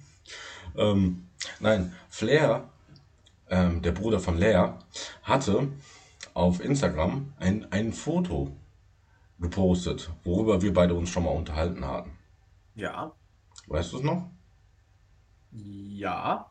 [0.75, 1.27] Ähm,
[1.59, 2.69] nein, Flair,
[3.49, 4.73] ähm, der Bruder von Lea,
[5.23, 5.69] hatte
[6.33, 8.55] auf Instagram ein, ein Foto
[9.39, 12.17] gepostet, worüber wir beide uns schon mal unterhalten hatten.
[12.75, 13.11] Ja.
[13.67, 14.29] Weißt du es noch?
[15.51, 16.49] Ja.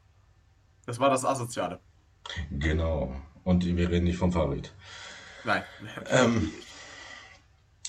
[0.87, 1.81] Das war das Asoziale.
[2.51, 3.15] Genau.
[3.45, 4.73] Und wir reden nicht vom Fahrrad.
[5.45, 5.63] Nein.
[6.11, 6.51] Ähm,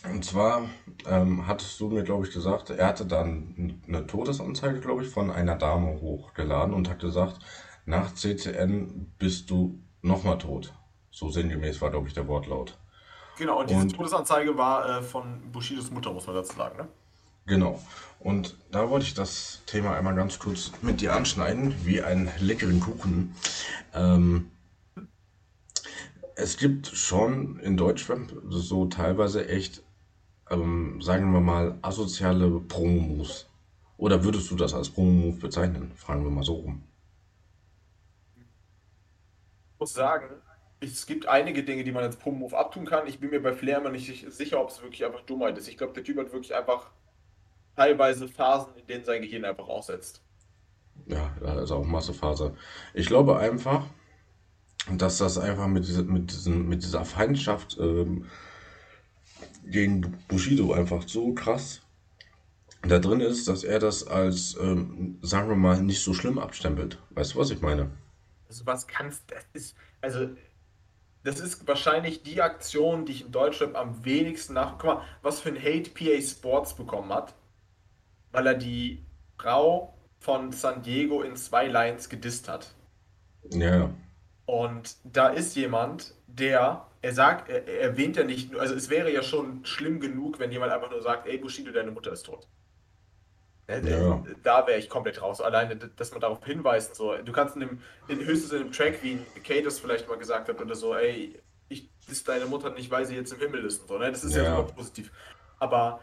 [0.05, 0.69] Und zwar
[1.05, 5.31] ähm, hattest du mir, glaube ich, gesagt, er hatte dann eine Todesanzeige, glaube ich, von
[5.31, 7.39] einer Dame hochgeladen und hat gesagt,
[7.85, 10.73] nach CCN bist du nochmal tot.
[11.09, 12.77] So sinngemäß war, glaube ich, der Wortlaut.
[13.37, 16.87] Genau, und diese Und Todesanzeige war äh, von Bushidos Mutter, muss man dazu sagen, ne?
[17.45, 17.81] genau.
[18.19, 22.79] Und da wollte ich das Thema einmal ganz kurz mit dir anschneiden, wie einen leckeren
[22.79, 23.35] Kuchen.
[23.93, 24.51] Ähm,
[26.35, 29.83] es gibt schon in Deutschrap so teilweise echt,
[30.49, 33.47] ähm, sagen wir mal, asoziale Promo-Moves.
[33.97, 35.91] Oder würdest du das als Promo-Move bezeichnen?
[35.95, 36.83] Fragen wir mal so rum.
[39.73, 40.27] Ich muss sagen,
[40.79, 43.07] es gibt einige Dinge, die man als Promo-Move abtun kann.
[43.07, 45.67] Ich bin mir bei Flair immer nicht sich- sicher, ob es wirklich einfach Dummheit ist.
[45.67, 46.91] Ich glaube, der Typ hat wirklich einfach
[47.75, 50.21] teilweise Phasen, in denen sein Gehirn einfach aussetzt.
[51.05, 52.55] Ja, da ist auch Massephase.
[52.93, 53.85] Ich glaube einfach,
[54.91, 58.25] dass das einfach mit dieser, mit diesen, mit dieser Feindschaft ähm,
[59.69, 61.81] gegen Bushido einfach so krass
[62.83, 66.99] da drin ist, dass er das als, ähm, sagen wir mal, nicht so schlimm abstempelt.
[67.11, 67.89] Weißt du, was ich meine?
[68.47, 70.29] Also was kannst, das ist, also
[71.23, 74.77] das ist wahrscheinlich die Aktion, die ich in Deutschland am wenigsten nach.
[74.77, 77.33] Guck mal, was für ein Hate PA Sports bekommen hat,
[78.31, 79.03] weil er die
[79.37, 82.73] Frau von San Diego in zwei Lines gedisst hat.
[83.51, 83.93] Ja, ja.
[84.45, 88.89] Und da ist jemand, der, er sagt, er, er erwähnt ja nicht nur, also es
[88.89, 92.23] wäre ja schon schlimm genug, wenn jemand einfach nur sagt, ey Bushido, deine Mutter ist
[92.23, 92.47] tot.
[93.67, 95.41] Äh, Ja, äh, Da wäre ich komplett raus.
[95.41, 99.03] Alleine, dass man darauf hinweist, so, du kannst in dem, in, höchstens in einem Track,
[99.03, 102.89] wie Kate das vielleicht mal gesagt hat, oder so, ey, ich ist deine Mutter nicht,
[102.91, 104.09] weil sie jetzt im Himmel ist und so, ne?
[104.11, 105.11] Das ist ja ja, super positiv.
[105.59, 106.01] Aber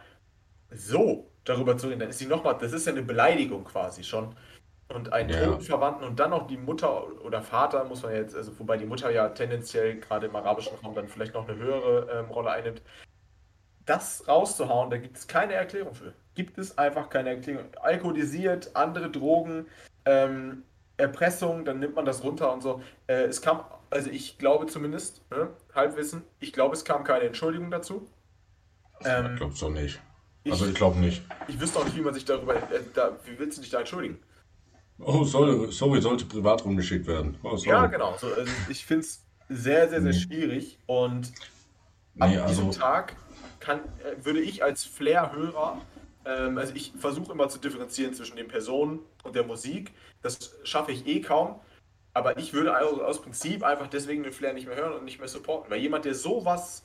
[0.71, 4.37] so darüber zu reden, dann ist sie nochmal, das ist ja eine Beleidigung quasi schon.
[4.89, 8.15] Und einen ja, toten ja, Verwandten und dann noch die Mutter oder Vater, muss man
[8.15, 11.57] jetzt, also wobei die Mutter ja tendenziell gerade im arabischen Raum dann vielleicht noch eine
[11.57, 12.83] höhere ähm, Rolle einnimmt,
[13.87, 16.13] das rauszuhauen, da gibt es keine Erklärung für.
[16.35, 17.67] Gibt es einfach keine Erklärung.
[17.81, 19.67] Alkoholisiert, andere Drogen,
[20.05, 20.65] ähm,
[20.97, 22.83] Erpressung, dann nimmt man das runter und so.
[23.07, 27.71] Äh, es kam, also ich glaube zumindest, ne, Halbwissen, ich glaube, es kam keine Entschuldigung
[27.71, 28.07] dazu.
[29.01, 30.01] ich Ähm, glaube so nicht.
[30.49, 31.23] Also ich ich, glaube nicht.
[31.49, 33.81] ich wüsste auch nicht, wie man sich darüber, äh, da, wie willst du dich da
[33.81, 34.19] entschuldigen?
[34.99, 37.37] Oh, sorry, sorry, sollte privat rumgeschickt werden.
[37.43, 38.17] Oh, Ja, genau.
[38.19, 41.33] So, also ich finde es sehr, sehr, sehr Nee, schwierig und
[42.15, 43.17] nee, diesem also, Tag
[43.61, 45.81] kann, äh, würde ich als Flair-Hörer,
[46.25, 49.93] ähm, also ich versuche immer zu differenzieren zwischen den Personen und der Musik.
[50.23, 51.61] Das schaffe ich eh kaum.
[52.17, 55.19] Aber ich würde also aus Prinzip einfach deswegen den Flair nicht mehr hören und nicht
[55.19, 55.71] mehr supporten.
[55.71, 56.85] Weil jemand, der sowas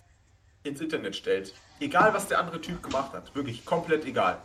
[0.64, 4.40] ins Internet stellt, egal was der andere Typ gemacht hat, wirklich komplett egal,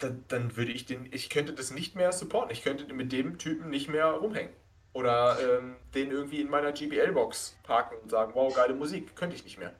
[0.00, 2.50] dann, dann würde ich den, ich könnte das nicht mehr supporten.
[2.50, 4.52] Ich könnte mit dem Typen nicht mehr rumhängen.
[4.92, 9.14] Oder ähm, den irgendwie in meiner GBL-Box parken und sagen, wow, geile Musik.
[9.14, 9.72] Könnte ich nicht mehr.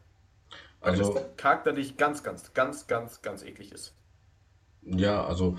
[0.80, 3.94] Weil das also, charakterlich ganz, ganz, ganz, ganz, ganz eklig ist.
[4.82, 5.58] ja, also,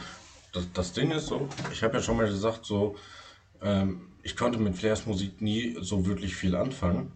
[0.54, 2.96] das, das Ding ist so, ich habe ja schon mal gesagt, so,
[3.62, 7.14] ähm, ich konnte mit Flairs Musik nie so wirklich viel anfangen.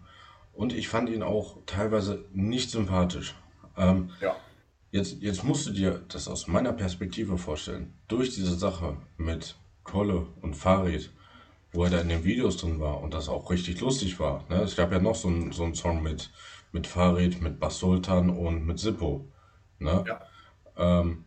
[0.52, 3.34] Und ich fand ihn auch teilweise nicht sympathisch.
[3.76, 4.36] Ähm, Ja.
[4.96, 7.94] Jetzt, jetzt musst du dir das aus meiner Perspektive vorstellen.
[8.08, 11.10] Durch diese Sache mit Kolle und Farid,
[11.72, 14.44] wo er da in den Videos drin war und das auch richtig lustig war.
[14.48, 14.56] Ne?
[14.62, 16.30] Es gab ja noch so einen so einen Song mit,
[16.72, 19.28] mit Farid, mit Bass Sultan und mit Sippo.
[19.78, 20.04] Ne?
[20.06, 20.20] Ja.
[20.76, 21.24] Ähm,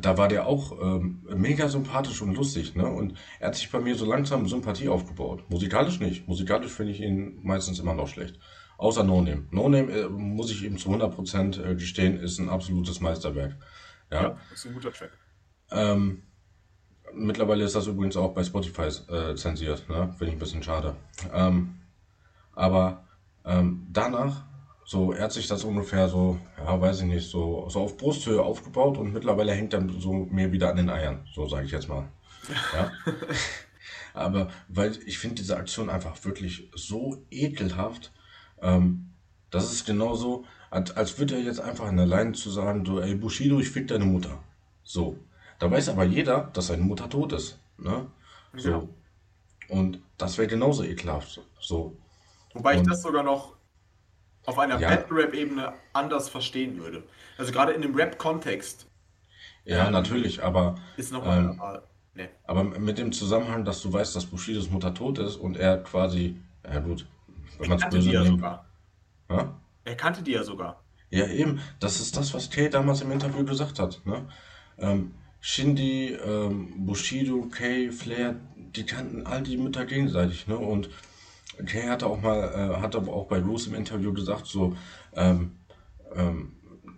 [0.00, 2.86] da war der auch ähm, mega sympathisch und lustig, ne?
[2.86, 5.42] Und er hat sich bei mir so langsam Sympathie aufgebaut.
[5.50, 6.28] Musikalisch nicht.
[6.28, 8.38] Musikalisch finde ich ihn meistens immer noch schlecht.
[8.82, 9.46] Außer No Name.
[9.52, 13.54] No Name, äh, muss ich ihm zu 100% äh, gestehen, ist ein absolutes Meisterwerk.
[14.10, 14.22] Ja.
[14.22, 15.12] Ja, das ist ein guter Track.
[15.70, 16.24] Ähm,
[17.14, 20.12] mittlerweile ist das übrigens auch bei Spotify äh, zensiert, ne?
[20.18, 20.96] Finde ich ein bisschen schade.
[21.32, 21.78] Ähm,
[22.56, 23.06] aber
[23.44, 24.46] ähm, danach,
[24.84, 28.42] so, er hat sich das ungefähr so, ja, weiß ich nicht, so, so auf Brusthöhe
[28.42, 31.88] aufgebaut und mittlerweile hängt dann so mir wieder an den Eiern, so sage ich jetzt
[31.88, 32.08] mal.
[32.74, 32.90] Ja.
[34.12, 38.12] Aber weil ich finde diese Aktion einfach wirklich so ekelhaft.
[38.62, 39.10] Ähm,
[39.50, 43.00] das ist genauso, als, als würde er jetzt einfach in der Line zu sagen, so,
[43.00, 44.38] ey Bushido, ich fick deine Mutter.
[44.82, 45.18] So.
[45.58, 47.58] Da weiß aber jeder, dass seine Mutter tot ist.
[47.76, 48.06] Ne?
[48.54, 48.88] So.
[49.68, 51.40] Und das wäre genauso ekelhaft.
[51.60, 51.96] So.
[52.54, 53.54] Wobei ich Und das sogar noch
[54.46, 57.04] auf einer ja, Battle-Rap-Ebene anders verstehen würde.
[57.38, 58.86] Also gerade in dem Rap-Kontext
[59.64, 61.82] ja, ähm, natürlich, aber, ist nochmal, ähm, aber
[62.14, 62.28] ne.
[62.44, 66.36] aber mit dem Zusammenhang, dass du weißt, dass Bushidos Mutter tot ist und er quasi,
[66.64, 67.06] ja gut,
[67.58, 68.66] wenn Er kannte die ja nimmt, sogar.
[69.30, 69.60] ja?
[69.84, 70.82] Er kannte die ja sogar.
[71.10, 74.00] Ja, eben, das ist das, was Kay damals im Interview gesagt hat.
[74.04, 74.26] Ne?
[74.78, 80.46] Ähm, Shindy, ähm, Bushido, Kay, Flair, die kannten all die Mütter gegenseitig.
[80.46, 80.56] Ne?
[80.56, 80.88] Und
[81.66, 84.74] Kay hatte auch mal, äh, hatte aber auch bei Roos im Interview gesagt, so,
[85.14, 85.52] ähm,
[86.14, 86.52] ähm,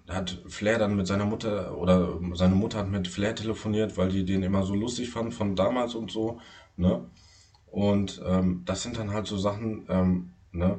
[0.08, 4.24] hat Flair dann mit seiner Mutter oder seine Mutter hat mit Flair telefoniert, weil die
[4.24, 6.40] den immer so lustig fand von damals und so,
[6.76, 7.10] ne?
[7.66, 10.78] Und ähm, das sind dann halt so Sachen, ähm, ne?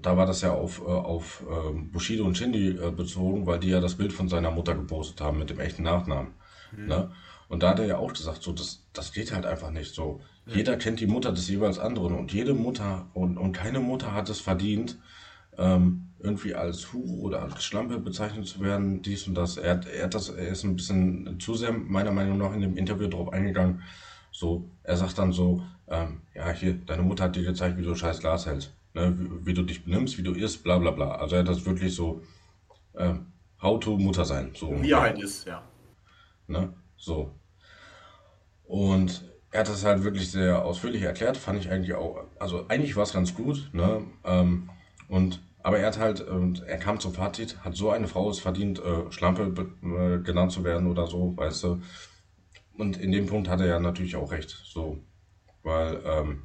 [0.00, 3.68] Da war das ja auf, äh, auf äh, Bushido und Shindy äh, bezogen, weil die
[3.68, 6.32] ja das Bild von seiner Mutter gepostet haben mit dem echten Nachnamen.
[6.76, 6.86] Mhm.
[6.86, 7.10] Ne?
[7.48, 10.20] Und da hat er ja auch gesagt, so, das, das geht halt einfach nicht so.
[10.46, 10.52] Mhm.
[10.54, 14.30] Jeder kennt die Mutter des jeweils anderen und jede Mutter und, und keine Mutter hat
[14.30, 14.98] es verdient,
[15.58, 19.56] ähm, irgendwie als Hu oder als Schlampe bezeichnet zu werden, dies und das.
[19.56, 22.76] Er, er, hat das, er ist ein bisschen zu sehr, meiner Meinung nach, in dem
[22.76, 23.82] Interview drauf eingegangen.
[24.30, 27.94] So, er sagt dann so, ähm, ja, hier, deine Mutter hat dir gezeigt, wie du
[27.94, 29.16] scheiß Glas hältst, ne?
[29.18, 31.16] wie, wie, du dich benimmst, wie du isst, bla bla bla.
[31.16, 32.22] Also er hat das wirklich so,
[32.96, 34.52] ähm, how to Mutter sein.
[34.54, 35.62] So wie er halt ist, ja.
[36.46, 36.72] Ne?
[36.96, 37.34] So.
[38.64, 42.96] Und er hat das halt wirklich sehr ausführlich erklärt, fand ich eigentlich auch, also eigentlich
[42.96, 44.02] war es ganz gut, ne?
[44.24, 44.70] Ähm,
[45.08, 46.26] und aber er hat halt,
[46.66, 50.64] er kam zum Fazit, hat so eine Frau es verdient, äh, Schlampe äh, genannt zu
[50.64, 51.82] werden oder so, weißt du.
[52.76, 55.04] Und in dem Punkt hat er ja natürlich auch recht, so,
[55.62, 56.42] weil, ähm,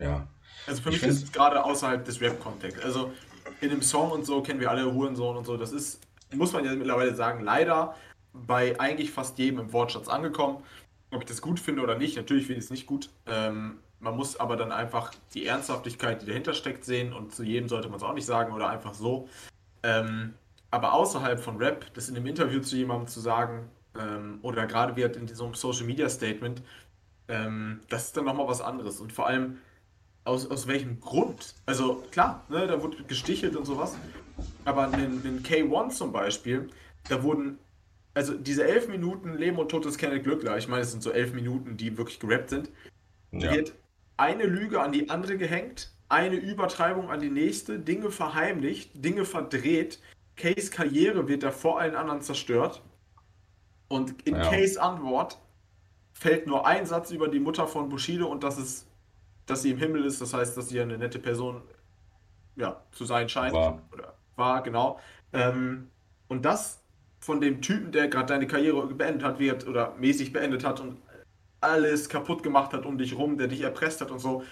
[0.00, 0.26] ja.
[0.66, 2.84] Also für mich ist es gerade außerhalb des Rap-Kontexts.
[2.84, 3.12] Also
[3.60, 5.56] in dem Song und so kennen wir alle Hurensohn und so.
[5.56, 6.00] Das ist,
[6.32, 7.96] muss man ja mittlerweile sagen, leider
[8.32, 10.62] bei eigentlich fast jedem im Wortschatz angekommen.
[11.10, 13.10] Ob ich das gut finde oder nicht, natürlich finde ich es nicht gut.
[13.26, 17.68] Ähm, man muss aber dann einfach die Ernsthaftigkeit, die dahinter steckt, sehen und zu jedem
[17.68, 19.28] sollte man es auch nicht sagen oder einfach so.
[19.82, 20.34] Ähm,
[20.70, 24.96] aber außerhalb von Rap, das in einem Interview zu jemandem zu sagen ähm, oder gerade
[24.96, 26.62] wie halt in so einem Social Media Statement,
[27.28, 29.00] ähm, das ist dann nochmal was anderes.
[29.00, 29.58] Und vor allem,
[30.24, 31.54] aus, aus welchem Grund?
[31.66, 33.96] Also klar, ne, da wurde gestichelt und sowas,
[34.64, 36.68] aber in, in K1 zum Beispiel,
[37.08, 37.58] da wurden
[38.14, 41.10] also diese elf Minuten Leben und Tod des Kenneth Glückler, ich meine, es sind so
[41.10, 42.70] elf Minuten, die wirklich gerappt sind,
[43.30, 43.52] ja.
[43.52, 43.74] wird
[44.16, 49.98] eine Lüge an die andere gehängt, eine Übertreibung an die nächste, Dinge verheimlicht, Dinge verdreht.
[50.36, 52.82] Case Karriere wird da vor allen anderen zerstört.
[53.88, 54.42] Und in ja.
[54.42, 55.38] Case Antwort
[56.12, 58.86] fällt nur ein Satz über die Mutter von Bushido und das ist,
[59.46, 60.20] dass sie im Himmel ist.
[60.20, 61.62] Das heißt, dass sie eine nette Person
[62.56, 63.54] ja, zu sein scheint.
[63.54, 63.82] War.
[63.92, 65.00] Oder war, genau.
[65.32, 65.88] Ähm,
[66.28, 66.82] und das
[67.18, 70.98] von dem Typen, der gerade deine Karriere beendet hat, wird oder mäßig beendet hat und
[71.60, 74.42] alles kaputt gemacht hat um dich rum, der dich erpresst hat und so.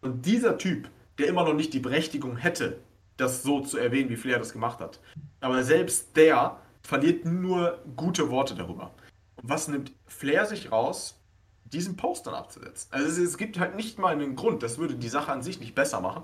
[0.00, 0.88] Und dieser Typ,
[1.18, 2.78] der immer noch nicht die Berechtigung hätte,
[3.16, 5.00] das so zu erwähnen, wie Flair das gemacht hat.
[5.40, 8.94] Aber selbst der verliert nur gute Worte darüber.
[9.36, 11.20] Und was nimmt Flair sich raus,
[11.64, 12.88] diesen Post dann abzusetzen?
[12.92, 15.60] Also es, es gibt halt nicht mal einen Grund, das würde die Sache an sich
[15.60, 16.22] nicht besser machen.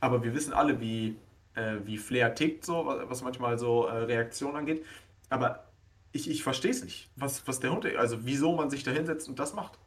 [0.00, 1.16] Aber wir wissen alle, wie,
[1.54, 4.84] äh, wie Flair tickt, so, was manchmal so äh, Reaktionen angeht.
[5.30, 5.64] Aber
[6.12, 9.28] ich, ich verstehe es nicht, was, was der Hund, also wieso man sich da hinsetzt
[9.28, 9.78] und das macht.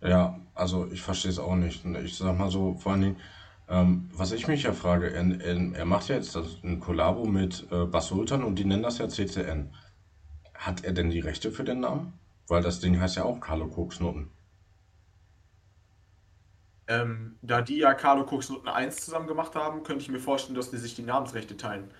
[0.00, 1.84] Ja, also ich verstehe es auch nicht.
[2.04, 3.16] Ich sag mal so, vor allen Dingen,
[3.68, 7.24] ähm, was ich mich ja frage, er, er, er macht ja jetzt das, ein Kollabo
[7.24, 9.70] mit äh, Bas Sultan und die nennen das ja CCN.
[10.54, 12.12] Hat er denn die Rechte für den Namen?
[12.48, 14.30] Weil das Ding heißt ja auch Carlo Koksnutten.
[16.86, 20.70] Ähm, da die ja Carlo Koksnutten 1 zusammen gemacht haben, könnte ich mir vorstellen, dass
[20.70, 21.90] die sich die Namensrechte teilen.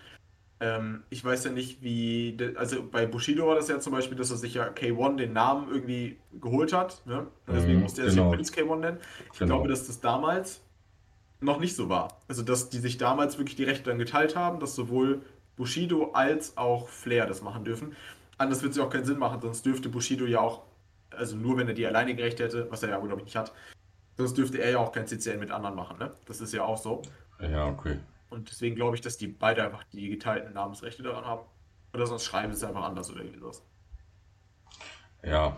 [0.60, 2.36] Ähm, ich weiß ja nicht, wie.
[2.56, 5.68] Also bei Bushido war das ja zum Beispiel, dass er sich ja K1 den Namen
[5.70, 7.02] irgendwie geholt hat.
[7.06, 7.26] Ne?
[7.48, 8.30] Deswegen mhm, musste er genau.
[8.30, 8.98] sich Prince K1 nennen.
[9.32, 9.54] Ich genau.
[9.54, 10.60] glaube, dass das damals
[11.40, 12.20] noch nicht so war.
[12.28, 15.22] Also, dass die sich damals wirklich die Rechte dann geteilt haben, dass sowohl
[15.56, 17.96] Bushido als auch Flair das machen dürfen.
[18.36, 20.62] Anders wird es ja auch keinen Sinn machen, sonst dürfte Bushido ja auch,
[21.10, 23.52] also nur wenn er die alleine gerecht hätte, was er ja, glaube ich, nicht hat,
[24.16, 25.98] sonst dürfte er ja auch kein CCN mit anderen machen.
[25.98, 26.12] Ne?
[26.26, 27.02] Das ist ja auch so.
[27.40, 27.98] Ja, okay.
[28.30, 31.46] Und deswegen glaube ich, dass die beide einfach die geteilten Namensrechte daran haben.
[31.92, 33.62] Oder sonst schreiben sie es einfach anders oder irgendwie sowas.
[35.22, 35.56] Ja.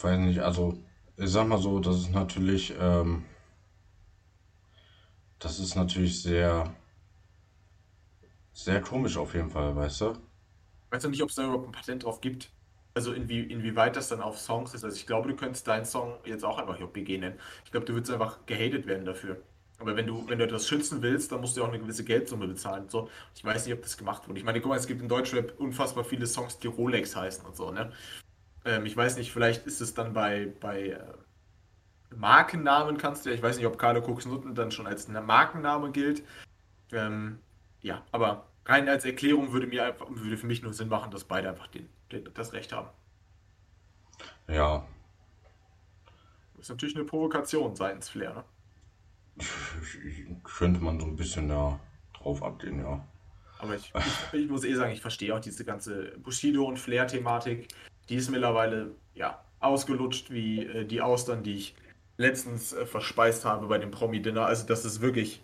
[0.00, 0.78] Weiß nicht, also
[1.16, 3.24] ich sag mal so, das ist natürlich, ähm,
[5.38, 6.74] das ist natürlich sehr,
[8.52, 10.14] sehr komisch auf jeden Fall, weißt du?
[10.94, 12.52] Weißt du nicht, ob es da überhaupt ein Patent drauf gibt?
[12.94, 14.84] Also inwie, inwieweit das dann auf Songs ist.
[14.84, 17.36] Also ich glaube, du könntest deinen Song jetzt auch einfach JPG nennen.
[17.64, 19.42] Ich glaube, du würdest einfach gehatet werden dafür.
[19.80, 22.46] Aber wenn du, wenn du etwas schützen willst, dann musst du auch eine gewisse Geldsumme
[22.46, 22.88] bezahlen.
[22.88, 23.10] So.
[23.34, 24.38] Ich weiß nicht, ob das gemacht wurde.
[24.38, 27.56] Ich meine, guck mal, es gibt in Deutschrap unfassbar viele Songs, die Rolex heißen und
[27.56, 27.90] so, ne?
[28.64, 31.00] Ähm, ich weiß nicht, vielleicht ist es dann bei, bei äh,
[32.14, 36.22] Markennamen kannst du ja, ich weiß nicht, ob Carlo Nutten dann schon als Markenname gilt.
[36.92, 37.40] Ähm,
[37.80, 41.24] ja, aber rein als Erklärung würde mir einfach, würde für mich nur Sinn machen, dass
[41.24, 42.88] beide einfach den, den, das Recht haben.
[44.48, 44.86] Ja.
[46.54, 48.44] Das ist natürlich eine Provokation seitens Flair, ne?
[50.44, 51.80] Könnte man so ein bisschen da
[52.16, 53.04] drauf abgehen, ja.
[53.58, 53.92] Aber ich,
[54.32, 57.68] ich, ich muss eh sagen, ich verstehe auch diese ganze Bushido- und Flair-Thematik.
[58.08, 61.74] Die ist mittlerweile ja, ausgelutscht wie äh, die Austern, die ich
[62.16, 64.46] letztens äh, verspeist habe bei dem Promi-Dinner.
[64.46, 65.42] Also das ist wirklich,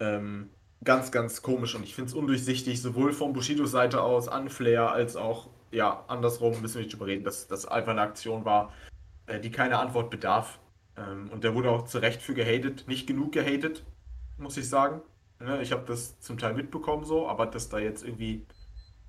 [0.00, 0.50] ähm,
[0.82, 4.90] ganz, ganz komisch und ich finde es undurchsichtig, sowohl von Bushidos Seite aus an Flair
[4.92, 8.72] als auch, ja, andersrum müssen wir nicht drüber reden, dass das einfach eine Aktion war,
[9.26, 10.58] äh, die keine Antwort bedarf.
[10.96, 13.84] Ähm, und der wurde auch zu Recht für gehatet, nicht genug gehatet,
[14.38, 15.02] muss ich sagen.
[15.38, 18.44] Ne, ich habe das zum Teil mitbekommen so, aber dass da jetzt irgendwie,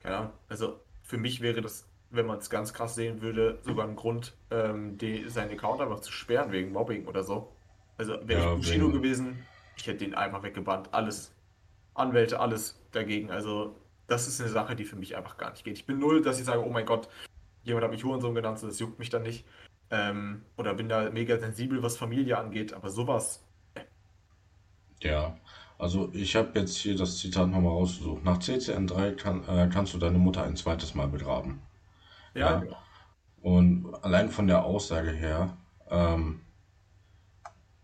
[0.02, 3.86] keine Ahnung, also für mich wäre das, wenn man es ganz krass sehen würde, sogar
[3.88, 7.52] ein Grund, ähm, die, seinen Account einfach zu sperren wegen Mobbing oder so.
[7.98, 9.46] Also wäre Ja, ich Bushido wegen- gewesen,
[9.76, 10.90] ich hätte den einfach weggebannt.
[10.94, 11.34] Alles,
[11.94, 13.32] Anwälte, alles dagegen.
[13.32, 13.76] Also
[14.08, 15.78] das ist eine Sache, die für mich einfach gar nicht geht.
[15.78, 17.10] Ich bin null, dass ich sage, oh mein Gott,
[17.64, 19.46] jemand hat mich Hurensohn genannt, so, das juckt mich dann nicht.
[19.92, 23.46] Ähm, oder bin da mega sensibel, was Familie angeht, aber sowas,
[25.02, 25.38] Ja,
[25.78, 28.24] also ich habe jetzt hier das Zitat nochmal rausgesucht.
[28.24, 31.62] Nach CCN3 kann, äh, kannst du deine Mutter ein zweites Mal begraben.
[32.34, 32.60] ja, Ja.
[32.60, 32.78] genau.
[33.42, 35.58] Und allein von der Aussage her,
[35.90, 36.42] ähm,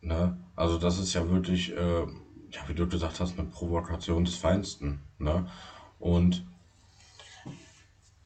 [0.02, 2.08] ne, also das ist ja wirklich, äh,
[2.52, 5.50] ja, wie du gesagt hast, eine Provokation des Feinsten, ne?
[6.00, 6.46] Und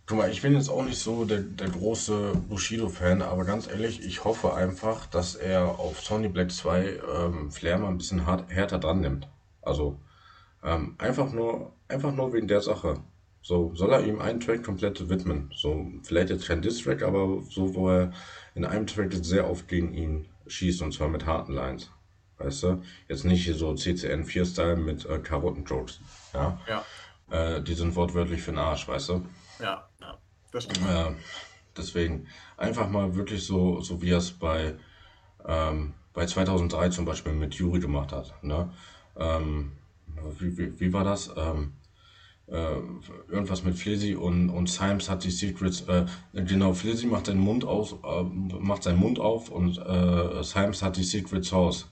[0.05, 4.03] guck mal, ich bin jetzt auch nicht so der, der große Bushido-Fan, aber ganz ehrlich,
[4.03, 8.49] ich hoffe einfach, dass er auf Sony Black 2 ähm, Flair mal ein bisschen hart,
[8.49, 9.27] härter dran nimmt.
[9.61, 9.97] Also
[10.63, 12.95] ähm, einfach nur, einfach nur wegen der Sache.
[13.41, 15.49] So, soll er ihm einen Track komplett widmen.
[15.55, 18.11] So, vielleicht jetzt kein Diss-Track, aber so, wo er
[18.53, 21.89] in einem Track sehr oft gegen ihn schießt und zwar mit harten Lines.
[22.43, 22.81] Weißt du?
[23.07, 25.99] Jetzt nicht hier so CCN 4-Style mit äh, Karotten-Jokes.
[26.33, 26.59] Ja?
[26.67, 26.85] Ja,
[27.29, 29.25] Äh, die sind wortwörtlich für den Arsch, weißt du?
[29.59, 30.17] ja, ja,
[30.51, 30.87] das stimmt.
[30.89, 31.11] Äh,
[31.77, 32.27] deswegen
[32.57, 34.75] einfach mal wirklich so, so wie er es bei,
[35.47, 38.33] ähm, bei 2003 zum Beispiel mit Yuri gemacht hat.
[38.43, 38.69] Ne?
[39.17, 39.71] Ähm,
[40.39, 41.29] wie, wie, wie war das?
[41.37, 41.73] Ähm,
[42.47, 42.75] äh,
[43.29, 47.63] irgendwas mit Flizzy und, und Symes hat die Secrets, äh, genau, Flizzy macht seinen Mund
[47.63, 51.87] aus, äh, macht seinen Mund auf und äh, Symes hat die Secret Source.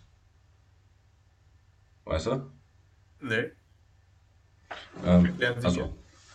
[2.09, 2.51] Weißt du?
[3.21, 3.51] Nee,
[5.05, 5.93] Ähm, also,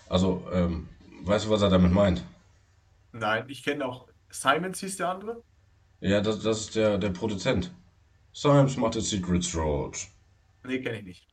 [0.09, 0.89] also ähm,
[1.23, 2.25] weißt du, was er damit meint?
[3.13, 5.43] Nein, ich kenne auch, Simons hieß der andere?
[6.01, 7.75] Ja, das, das ist der, der Produzent.
[8.33, 10.09] Symes macht die Secret Source.
[10.65, 11.29] Nee, kenne ich nicht.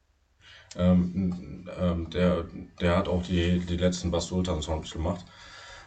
[0.76, 2.46] Ähm, ähm, der,
[2.80, 5.26] der hat auch die, die letzten Bass Sultan Songs gemacht.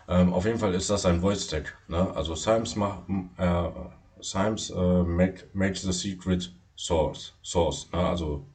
[0.09, 1.77] Ähm, auf jeden Fall ist das ein Voice Tag.
[1.89, 2.15] Ne?
[2.15, 3.05] Also Symes macht,
[3.39, 3.71] äh,
[4.21, 7.99] Symes äh, make, makes the secret source, source, ne?
[7.99, 8.47] also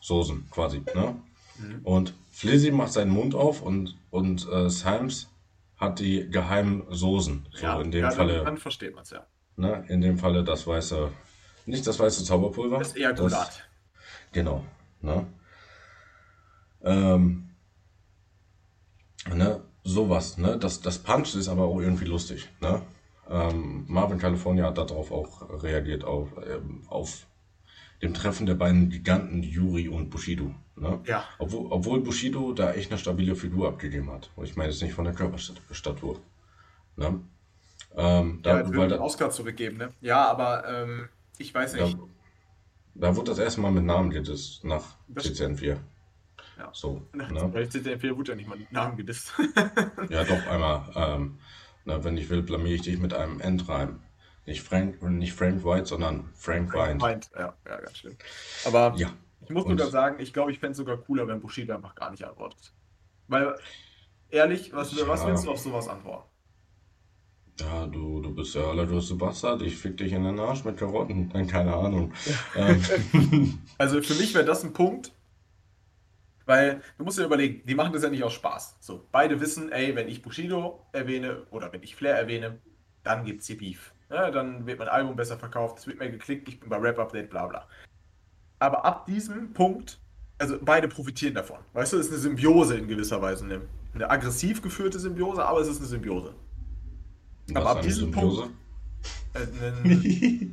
[0.00, 0.82] Soßen quasi.
[0.94, 1.16] Ne?
[1.58, 1.80] Mhm.
[1.84, 5.28] Und Flizzy macht seinen Mund auf und, und äh, Symes
[5.76, 7.46] hat die geheimen Soßen.
[7.52, 9.26] So Ja, in dem ja, dann, Falle, dann versteht man es ja.
[9.56, 9.84] ne?
[9.88, 11.10] in dem Falle das weiße,
[11.66, 12.78] nicht das weiße Zauberpulver.
[12.78, 13.68] Das ist eher das, Gulat.
[14.32, 14.64] Genau.
[15.00, 15.26] Ne?
[16.82, 17.50] Ähm,
[19.34, 19.62] ne?
[19.84, 20.58] Sowas, ne?
[20.58, 22.82] Das, das Punch ist aber auch irgendwie lustig, ne?
[23.30, 27.26] Ähm, Marvin California hat darauf auch reagiert, auf, ähm, auf
[28.02, 30.54] dem Treffen der beiden Giganten Yuri und Bushido.
[30.76, 31.00] Ne?
[31.04, 34.30] Ja, Obwohl, obwohl Bushido da echt eine stabile Figur abgegeben hat.
[34.36, 36.20] Und ich meine jetzt nicht von der Körperstatur.
[36.96, 37.20] Ne?
[37.96, 39.88] Ähm, ja, da, weil wird den da, Oscar zurückgeben, ne?
[40.00, 41.98] Ja, aber ähm, ich weiß da, nicht.
[42.94, 45.76] da wurde das erste Mal mit Namen gedisst nach Das CCN4.
[46.58, 46.70] Ja.
[46.72, 47.50] So, ne?
[47.52, 49.32] Bei CCN4 wurde ja nicht mal mit Namen gedisst.
[50.10, 50.90] Ja, doch, einmal.
[50.94, 51.38] Ähm,
[51.84, 54.00] na, wenn ich will, blamier ich dich mit einem Endreim.
[54.48, 57.00] Nicht Frank, nicht Frank White, sondern Frank Wind.
[57.00, 58.16] Meint, ja, ja, ganz schlimm.
[58.64, 59.12] Aber Ja,
[59.44, 62.10] ich muss sogar sagen, ich glaube, ich fände es sogar cooler, wenn Bushido einfach gar
[62.10, 62.72] nicht antwortet.
[63.28, 63.56] Weil,
[64.30, 65.28] ehrlich, was, was Ja.
[65.28, 66.28] willst du auf sowas antworten?
[67.60, 69.62] ja, du, du bist der allergrößte Bastard.
[69.62, 71.28] Ich fick dich in den Arsch mit Karotten.
[71.32, 72.12] Nein, keine Ahnung.
[72.54, 72.82] Ähm,
[73.76, 75.12] Also für mich wäre das ein Punkt,
[76.46, 78.78] weil du musst dir überlegen, die machen das ja nicht aus Spaß.
[78.80, 82.58] So, beide wissen, ey, wenn ich Bushido erwähne oder wenn ich Flair erwähne,
[83.02, 83.92] dann gibt's hier Beef.
[84.10, 86.98] Ja, dann wird mein Album besser verkauft, es wird mehr geklickt, ich bin bei Rap
[86.98, 87.66] Update, bla bla.
[88.58, 90.00] Aber ab diesem Punkt,
[90.38, 91.58] also beide profitieren davon.
[91.74, 93.44] Weißt du, es ist eine Symbiose in gewisser Weise.
[93.44, 93.60] Eine,
[93.94, 96.34] eine aggressiv geführte Symbiose, aber es ist eine Symbiose.
[97.52, 98.50] was ab eine diesem Symbiose?
[99.34, 99.46] Äh,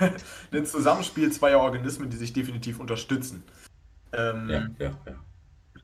[0.00, 0.14] ein,
[0.52, 3.44] ein Zusammenspiel zweier Organismen, die sich definitiv unterstützen.
[4.12, 5.14] Ähm, Ja, ja, ja.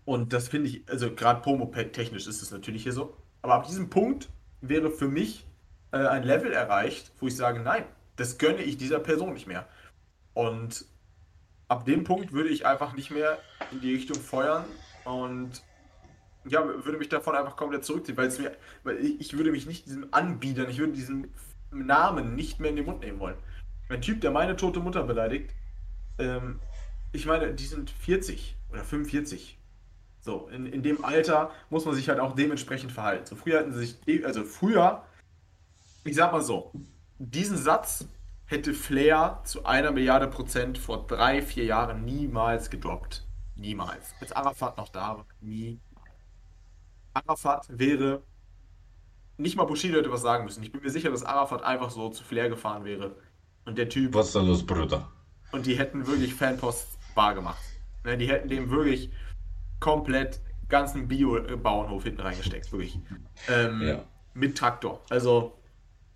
[0.05, 3.17] Und das finde ich, also gerade promo-technisch ist es natürlich hier so.
[3.43, 5.47] Aber ab diesem Punkt wäre für mich
[5.93, 7.85] äh, ein Level erreicht, wo ich sage, nein,
[8.17, 9.67] das gönne ich dieser Person nicht mehr.
[10.35, 10.85] Und
[11.69, 13.39] ab dem Punkt würde ich einfach nicht mehr
[13.71, 14.65] in die Richtung feuern
[15.05, 15.63] und
[16.45, 19.87] ja, würde mich davon einfach komplett zurückziehen, weil es mir, weil ich, würde mich nicht
[19.87, 21.33] diesem anbiedern, ich würde diesen
[21.71, 23.37] Namen nicht mehr in den Mund nehmen wollen.
[23.89, 25.55] Ein Typ, der meine tote Mutter beleidigt,
[26.19, 26.59] ähm,
[27.13, 29.59] ich meine, die sind 40 oder 45.
[30.21, 33.27] So, in, in dem Alter muss man sich halt auch dementsprechend verhalten.
[33.27, 35.05] So, früher hatten sie sich, de- also früher,
[36.05, 36.73] ich sag mal so,
[37.19, 38.07] diesen Satz
[38.47, 43.27] hätte Flair zu einer Milliarde Prozent vor drei, vier Jahren niemals gedroppt.
[43.57, 44.15] Niemals.
[44.21, 45.81] Als Arafat noch da war, nie.
[47.15, 48.23] Arafat wäre.
[49.37, 50.63] Nicht mal Bushido hätte was sagen müssen.
[50.63, 53.17] Ich bin mir sicher, dass Arafat einfach so zu Flair gefahren wäre.
[53.65, 54.15] Und der Typ.
[54.15, 55.11] Was ist da los, Bruder?
[55.53, 57.63] Und die hätten wirklich Fanposts bar gemacht.
[58.05, 59.11] Ne, die hätten dem wirklich
[59.81, 62.73] komplett ganzen Bio-Bauernhof hinten reingesteckt.
[62.73, 62.99] Wirklich.
[63.49, 64.05] Ähm, ja.
[64.35, 65.03] Mit Traktor.
[65.11, 65.59] Also,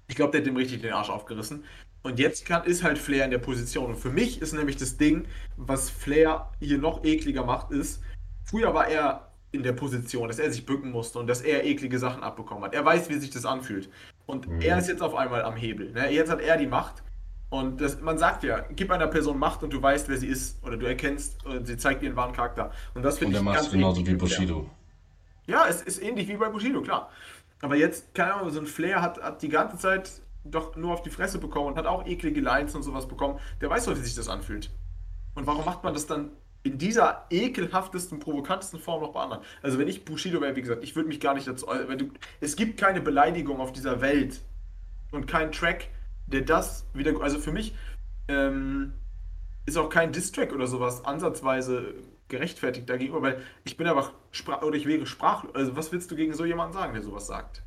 [0.08, 1.64] ich glaube, der hat dem richtig den Arsch aufgerissen.
[2.02, 3.86] Und jetzt kann, ist halt Flair in der Position.
[3.86, 5.26] Und für mich ist nämlich das Ding,
[5.56, 8.00] was Flair hier noch ekliger macht, ist,
[8.44, 11.98] früher war er in der Position, dass er sich bücken musste und dass er eklige
[11.98, 12.74] Sachen abbekommen hat.
[12.74, 13.88] Er weiß, wie sich das anfühlt.
[14.26, 14.60] Und mhm.
[14.60, 15.92] er ist jetzt auf einmal am Hebel.
[15.92, 16.12] Ne?
[16.12, 17.02] Jetzt hat er die Macht.
[17.48, 20.62] Und das, man sagt ja, gib einer Person Macht und du weißt, wer sie ist.
[20.64, 22.70] Oder du erkennst, sie zeigt ihren wahren Charakter.
[22.94, 24.68] Und das finde ich ganz macht genauso wie Bushido.
[25.46, 27.10] Ja, es ist ähnlich wie bei Bushido, klar.
[27.62, 31.02] Aber jetzt, keine Ahnung, so ein Flair hat, hat die ganze Zeit doch nur auf
[31.02, 33.40] die Fresse bekommen und hat auch eklige Lines und sowas bekommen.
[33.60, 34.70] Der weiß doch, wie sich das anfühlt.
[35.34, 36.30] Und warum macht man das dann
[36.62, 39.42] in dieser ekelhaftesten, provokantesten Form noch bei anderen?
[39.62, 41.66] Also wenn ich Bushido wäre, wie gesagt, ich würde mich gar nicht dazu...
[41.66, 44.40] Wenn du, es gibt keine Beleidigung auf dieser Welt
[45.12, 45.88] und keinen Track,
[46.26, 47.20] der das wieder...
[47.20, 47.74] Also für mich
[48.28, 48.94] ähm,
[49.64, 51.94] ist auch kein Distrack oder sowas ansatzweise
[52.28, 55.54] gerechtfertigt dagegen, weil ich bin einfach sprach oder ich wäre sprachlos.
[55.54, 57.62] Also was willst du gegen so jemanden sagen, der sowas sagt?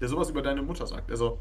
[0.00, 1.10] Der sowas über deine Mutter sagt.
[1.10, 1.40] Also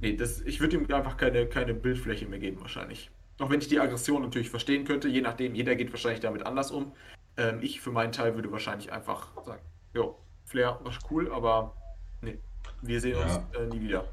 [0.00, 3.10] Nee, das, ich würde ihm einfach keine, keine Bildfläche mehr geben, wahrscheinlich.
[3.38, 6.70] Auch wenn ich die Aggression natürlich verstehen könnte, je nachdem, jeder geht wahrscheinlich damit anders
[6.70, 6.92] um.
[7.36, 9.62] Ähm, ich für meinen Teil würde wahrscheinlich einfach sagen,
[9.94, 11.74] jo, Flair war cool, aber
[12.22, 12.38] nee,
[12.80, 13.22] wir sehen ja.
[13.22, 14.04] uns äh, nie wieder.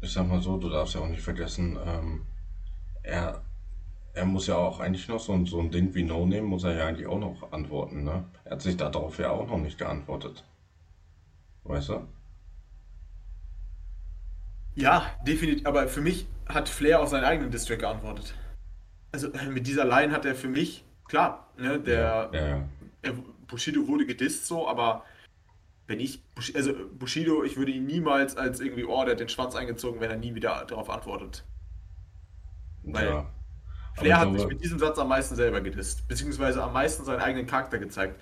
[0.00, 2.26] Ich sag mal so, du darfst ja auch nicht vergessen, ähm,
[3.02, 3.42] er,
[4.20, 6.74] er muss ja auch eigentlich noch so, so ein Ding wie No Name, muss er
[6.74, 8.24] ja eigentlich auch noch antworten, ne?
[8.44, 10.44] Er hat sich darauf ja auch noch nicht geantwortet.
[11.64, 12.06] Weißt du?
[14.74, 15.64] Ja, definitiv.
[15.66, 18.34] Aber für mich hat Flair auf seinen eigenen District geantwortet.
[19.10, 22.68] Also äh, mit dieser Line hat er für mich, klar, ne, der ja, ja.
[23.00, 23.14] Er,
[23.46, 25.04] Bushido wurde gedisst so, aber
[25.86, 26.22] wenn ich,
[26.54, 30.10] also Bushido, ich würde ihn niemals als irgendwie, oh, der hat den Schwanz eingezogen, wenn
[30.10, 31.42] er nie wieder darauf antwortet.
[32.82, 33.26] Weil ja.
[33.94, 37.46] Flair hat mich mit diesem Satz am meisten selber gedisst, beziehungsweise am meisten seinen eigenen
[37.46, 38.20] Charakter gezeigt.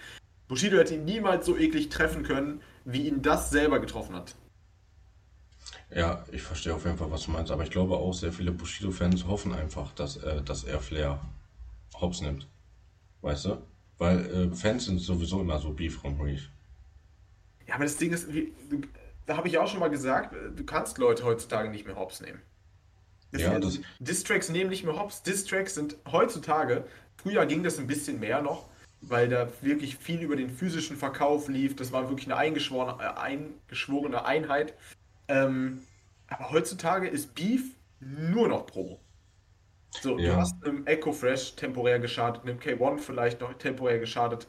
[0.49, 4.35] Bushido hätte ihn niemals so eklig treffen können, wie ihn das selber getroffen hat.
[5.91, 8.53] Ja, ich verstehe auf jeden Fall, was du meinst, aber ich glaube auch, sehr viele
[8.53, 11.21] Bushido-Fans hoffen einfach, dass, äh, dass er Flair
[12.01, 12.47] hops nimmt.
[13.23, 13.63] Weißt du?
[13.99, 16.51] Weil äh, Fans sind sowieso immer so beef-hungrig.
[17.67, 18.81] Ja, aber das Ding ist, wie, du,
[19.27, 22.41] da habe ich auch schon mal gesagt, du kannst Leute heutzutage nicht mehr hops nehmen.
[23.33, 23.81] Das ja, das...
[23.99, 25.23] Distracks nehmen nicht mehr hops.
[25.23, 26.85] Distracks sind heutzutage,
[27.17, 28.69] früher ging das ein bisschen mehr noch,
[29.01, 31.77] weil da wirklich viel über den physischen Verkauf lief.
[31.77, 34.75] Das war wirklich eine eingeschworene, äh, eingeschworene Einheit.
[35.29, 35.83] Ähm,
[36.29, 37.63] aber heutzutage ist Beef
[38.01, 39.01] nur noch Promo.
[40.01, 40.35] So, ja.
[40.35, 44.47] du hast einem Echo Fresh temporär geschadet, einem K1 vielleicht noch temporär geschadet.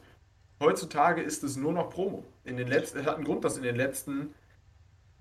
[0.60, 2.24] Heutzutage ist es nur noch Promo.
[2.44, 4.34] In den letzten, es hat einen Grund, dass in den letzten,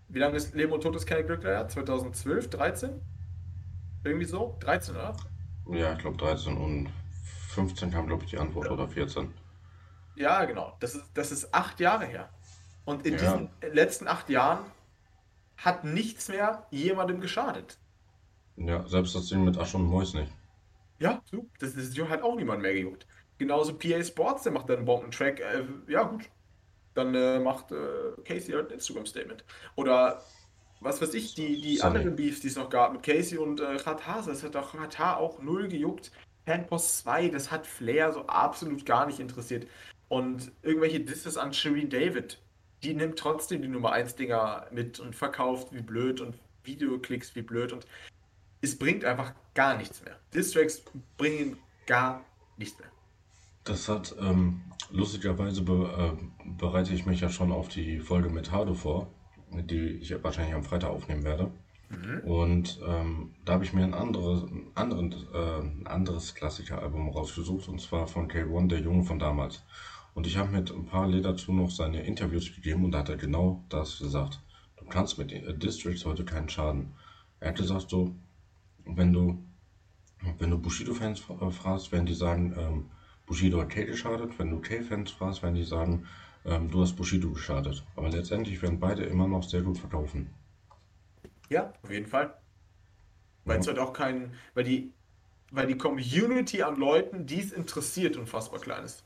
[0.09, 1.67] wie lange ist Leben und Tod ist keine Glückler?
[1.67, 3.01] 2012, 13?
[4.03, 4.57] Irgendwie so?
[4.61, 5.15] 13, oder?
[5.71, 6.89] Ja, ich glaube 13 und
[7.49, 8.71] 15 kam, glaube ich, die Antwort ja.
[8.71, 9.33] oder 14.
[10.15, 10.75] Ja, genau.
[10.79, 12.29] Das ist, das ist acht Jahre her.
[12.85, 13.19] Und in ja.
[13.19, 14.65] diesen letzten acht Jahren
[15.57, 17.77] hat nichts mehr jemandem geschadet.
[18.55, 20.31] Ja, selbst das Ding mit Asch und Mois nicht.
[20.99, 21.21] Ja.
[21.59, 23.07] Das, das hat auch niemand mehr gejuckt.
[23.37, 25.39] Genauso PA Sports, der macht dann einen Bombentrack.
[25.39, 26.29] Äh, ja, gut.
[26.93, 29.45] Dann äh, macht äh, Casey halt ein Instagram-Statement.
[29.75, 30.21] Oder
[30.79, 33.77] was weiß ich, die, die anderen Beefs, die es noch gab mit Casey und äh,
[33.77, 36.11] Khatase, das hat doch Katar auch null gejuckt.
[36.45, 39.67] Fanpost 2, das hat Flair so absolut gar nicht interessiert.
[40.07, 42.39] Und irgendwelche Disses an Shireen David,
[42.81, 47.41] die nimmt trotzdem die Nummer 1 Dinger mit und verkauft wie blöd und Videoklicks wie
[47.41, 47.85] blöd und
[48.61, 50.17] es bringt einfach gar nichts mehr.
[50.33, 50.83] Distracks
[51.17, 52.25] bringen gar
[52.57, 52.89] nichts mehr.
[53.63, 58.51] Das hat, ähm, lustigerweise be, äh, bereite ich mich ja schon auf die Folge mit
[58.51, 59.07] Hado vor,
[59.51, 61.51] die ich wahrscheinlich am Freitag aufnehmen werde.
[61.89, 62.19] Mhm.
[62.29, 67.67] Und ähm, da habe ich mir ein anderes, ein, anderen, äh, ein anderes Klassiker-Album rausgesucht,
[67.67, 69.63] und zwar von K1, der Junge von damals.
[70.13, 73.09] Und ich habe mit ein paar Lied dazu noch seine Interviews gegeben und da hat
[73.09, 74.41] er genau das gesagt.
[74.77, 76.93] Du kannst mit äh, Districts heute keinen Schaden.
[77.39, 78.15] Er hat gesagt so,
[78.85, 79.41] wenn du,
[80.37, 82.85] wenn du Bushido-Fans äh, fragst, werden die sagen, ähm,
[83.25, 84.37] Bushido hat Kay geschadet.
[84.37, 86.05] Wenn du Kay-Fans fragst, werden die sagen,
[86.49, 87.83] ähm, du hast Bushido geschadet.
[87.95, 90.29] Aber letztendlich werden beide immer noch sehr gut verkaufen.
[91.49, 92.33] Ja, auf jeden Fall.
[93.45, 93.71] Weil es ja.
[93.73, 94.91] halt auch kein, weil die,
[95.51, 99.03] weil die Community an Leuten, die es interessiert, unfassbar klein ist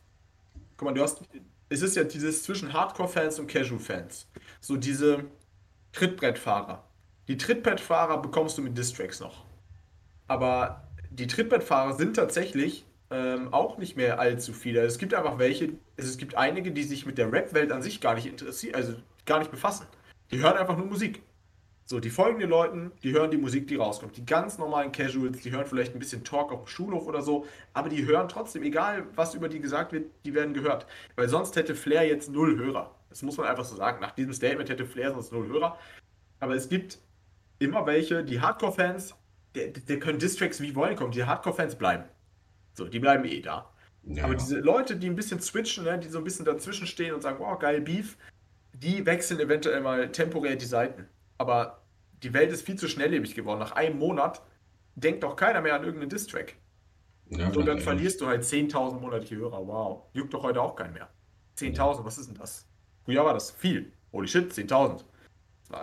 [0.77, 1.21] guck mal, du hast,
[1.69, 4.27] es ist ja dieses zwischen Hardcore-Fans und Casual-Fans.
[4.59, 5.25] So diese
[5.93, 6.83] Trittbrettfahrer.
[7.27, 9.45] Die Trittbrettfahrer bekommst du mit Distracks noch.
[10.27, 14.81] Aber die Trittbrettfahrer sind tatsächlich ähm, auch nicht mehr allzu viele.
[14.81, 18.15] Es gibt einfach welche, es gibt einige, die sich mit der Rap-Welt an sich gar
[18.15, 18.95] nicht interessieren, also
[19.25, 19.85] gar nicht befassen.
[20.31, 21.21] Die hören einfach nur Musik.
[21.85, 24.17] So, die folgenden Leuten, die hören die Musik, die rauskommt.
[24.17, 27.45] Die ganz normalen Casuals, die hören vielleicht ein bisschen Talk auf dem Schulhof oder so,
[27.73, 30.87] aber die hören trotzdem, egal was über die gesagt wird, die werden gehört.
[31.15, 32.95] Weil sonst hätte Flair jetzt null Hörer.
[33.09, 33.99] Das muss man einfach so sagen.
[34.01, 35.77] Nach diesem Statement hätte Flair sonst null Hörer.
[36.39, 36.97] Aber es gibt
[37.59, 39.13] immer welche, die Hardcore-Fans,
[39.53, 41.11] der, der können Distracks wie wollen kommen.
[41.11, 42.05] Die Hardcore-Fans bleiben.
[42.73, 43.69] So, die bleiben eh da.
[44.03, 44.25] Ja.
[44.25, 47.21] Aber diese Leute, die ein bisschen switchen, ne, die so ein bisschen dazwischen stehen und
[47.21, 48.17] sagen, wow, geil Beef,
[48.73, 51.07] die wechseln eventuell mal temporär die Seiten.
[51.37, 51.83] Aber
[52.21, 53.59] die Welt ist viel zu schnelllebig geworden.
[53.59, 54.41] Nach einem Monat
[54.95, 56.55] denkt doch keiner mehr an irgendeinen Distrack.
[57.29, 59.65] Ja, und dann verlierst du halt 10.000 monatliche Hörer.
[59.65, 60.03] Wow.
[60.13, 61.09] Juckt doch heute auch keinen mehr.
[61.57, 62.05] 10.000, ja.
[62.05, 62.67] was ist denn das?
[63.05, 63.91] Früher war das viel.
[64.11, 65.03] Holy shit, 10.000.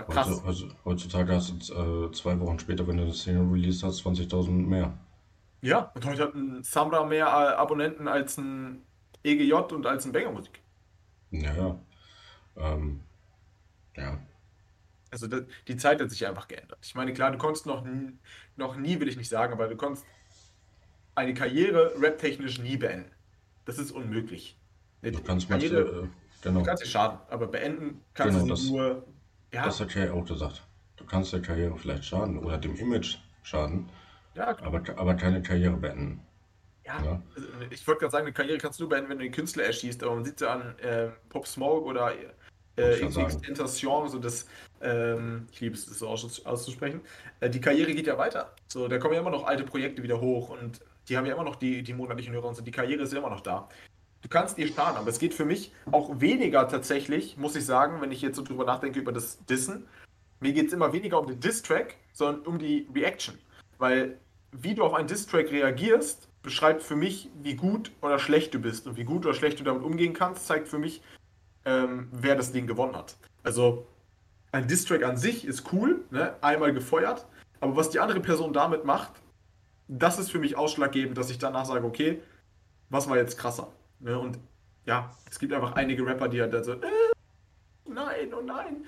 [0.08, 0.44] Krass.
[0.44, 4.50] Also, heutzutage hast du äh, zwei Wochen später, wenn du das Single release hast, 20.000
[4.50, 4.96] mehr.
[5.62, 8.82] Ja, und heute hat ein Samra mehr äh, Abonnenten als ein
[9.22, 10.62] EGJ und als ein Banger Musik.
[11.30, 11.80] Ja, ja.
[12.56, 13.00] Ähm,
[13.96, 14.18] ja.
[15.10, 16.78] Also das, die Zeit hat sich einfach geändert.
[16.82, 17.84] Ich meine, klar, du konntest noch,
[18.56, 20.06] noch nie, will ich nicht sagen, aber du konntest
[21.14, 23.10] eine Karriere rap-technisch nie beenden.
[23.64, 24.56] Das ist unmöglich.
[25.02, 26.08] du kannst Karriere, manche, äh,
[26.42, 26.60] genau.
[26.60, 29.06] Du kannst sie schaden, aber beenden kannst genau, du das, nur.
[29.52, 29.64] Ja.
[29.64, 30.62] Das hat ja auch gesagt.
[30.96, 33.88] Du kannst der Karriere vielleicht schaden oder dem Image schaden,
[34.40, 36.20] ja, aber, aber keine Karriere beenden.
[36.84, 37.22] Ja, ja.
[37.70, 40.14] Ich wollte gerade sagen, eine Karriere kannst du beenden, wenn du den Künstler erschießt, aber
[40.14, 42.12] man sieht ja an äh, Pop Smoke oder
[42.76, 42.96] äh,
[43.44, 44.46] Tentation, so das,
[44.80, 47.00] ähm, ich liebe es, das so auszusprechen.
[47.40, 48.54] Äh, die Karriere geht ja weiter.
[48.66, 51.44] So, da kommen ja immer noch alte Projekte wieder hoch und die haben ja immer
[51.44, 52.62] noch die, die monatlichen Hörer und so.
[52.62, 53.68] Die Karriere ist ja immer noch da.
[54.22, 58.00] Du kannst dir sparen, aber es geht für mich auch weniger tatsächlich, muss ich sagen,
[58.00, 59.86] wenn ich jetzt so drüber nachdenke über das Dissen.
[60.40, 63.38] Mir geht es immer weniger um den Diss-Track, sondern um die Reaction.
[63.78, 64.18] Weil
[64.52, 68.86] wie du auf einen Diss-Track reagierst, beschreibt für mich, wie gut oder schlecht du bist.
[68.86, 71.02] Und wie gut oder schlecht du damit umgehen kannst, zeigt für mich,
[71.64, 73.16] ähm, wer das Ding gewonnen hat.
[73.42, 73.86] Also
[74.52, 76.34] ein Distrack an sich ist cool, ne?
[76.40, 77.26] einmal gefeuert,
[77.60, 79.12] aber was die andere Person damit macht,
[79.88, 82.22] das ist für mich ausschlaggebend, dass ich danach sage, okay,
[82.88, 83.68] was war jetzt krasser?
[84.00, 84.18] Ne?
[84.18, 84.38] Und
[84.86, 86.78] ja, es gibt einfach einige Rapper, die halt so, äh,
[87.86, 88.86] nein, oh nein.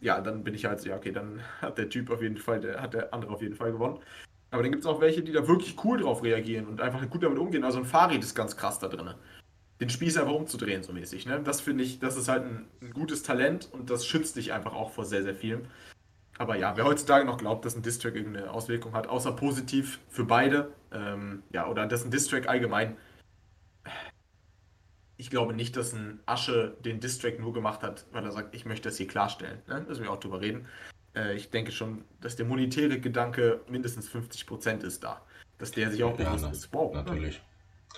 [0.00, 2.60] Ja, dann bin ich halt so, ja, okay, dann hat der Typ auf jeden Fall,
[2.60, 4.00] der hat der andere auf jeden Fall gewonnen.
[4.50, 7.22] Aber dann gibt es auch welche, die da wirklich cool drauf reagieren und einfach gut
[7.22, 7.64] damit umgehen.
[7.64, 9.14] Also ein Farid ist ganz krass da drin
[9.80, 11.26] den Spieß einfach umzudrehen, so mäßig.
[11.26, 11.40] Ne?
[11.42, 14.72] Das finde ich, das ist halt ein, ein, gutes Talent und das schützt dich einfach
[14.72, 15.66] auch vor sehr, sehr vielem.
[16.36, 20.24] Aber ja, wer heutzutage noch glaubt, dass ein Distrack irgendeine Auswirkung hat, außer positiv für
[20.24, 22.96] beide, ähm, ja, oder dass ein Distrack allgemein,
[25.16, 28.64] ich glaube nicht, dass ein Asche den Distrack nur gemacht hat, weil er sagt, ich
[28.66, 29.62] möchte das hier klarstellen.
[29.66, 29.84] Ne?
[29.88, 30.66] Müssen wir auch drüber reden.
[31.18, 35.20] Äh, ich denke schon, dass der monetäre Gedanke mindestens 50% ist da.
[35.58, 36.72] Dass der sich auch bewusst ja, ist.
[36.72, 36.94] Wow.
[36.94, 37.42] Natürlich.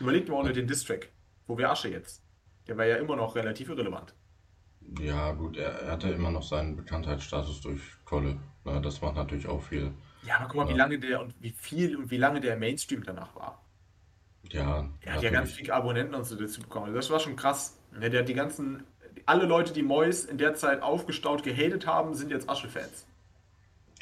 [0.01, 1.11] Überlegt mal ohne den Distrack.
[1.47, 2.23] Wo wäre Asche jetzt?
[2.67, 4.15] Der wäre ja immer noch relativ irrelevant.
[4.99, 8.39] Ja, gut, er, er hatte immer noch seinen Bekanntheitsstatus durch Kolle.
[8.65, 8.81] Ne?
[8.81, 9.93] das macht natürlich auch viel.
[10.23, 10.75] Ja, aber guck mal, ja.
[10.75, 13.63] wie lange der und wie viel und wie lange der Mainstream danach war.
[14.51, 14.89] Ja.
[15.03, 16.95] Er hat ja ganz viele Abonnenten und so dazu bekommen.
[16.95, 17.79] Das war schon krass.
[17.93, 18.85] Ne, der hat die ganzen,
[19.27, 23.07] alle Leute, die Mois in der Zeit aufgestaut gehatet haben, sind jetzt Asche-Fans.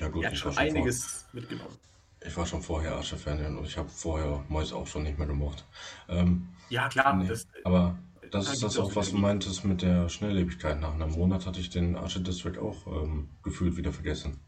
[0.01, 1.41] Ja, gut, er hat schon einiges vor...
[1.41, 1.77] mitgenommen.
[2.25, 5.65] Ich war schon vorher Asche-Fan und ich habe vorher Mois auch schon nicht mehr gemocht.
[6.09, 7.15] Ähm, ja, klar.
[7.15, 7.97] Nee, das, aber
[8.31, 10.81] das ist das auch, was du meintest mit der Schnelllebigkeit.
[10.81, 14.41] Nach einem Monat hatte ich den Asche District auch ähm, gefühlt wieder vergessen.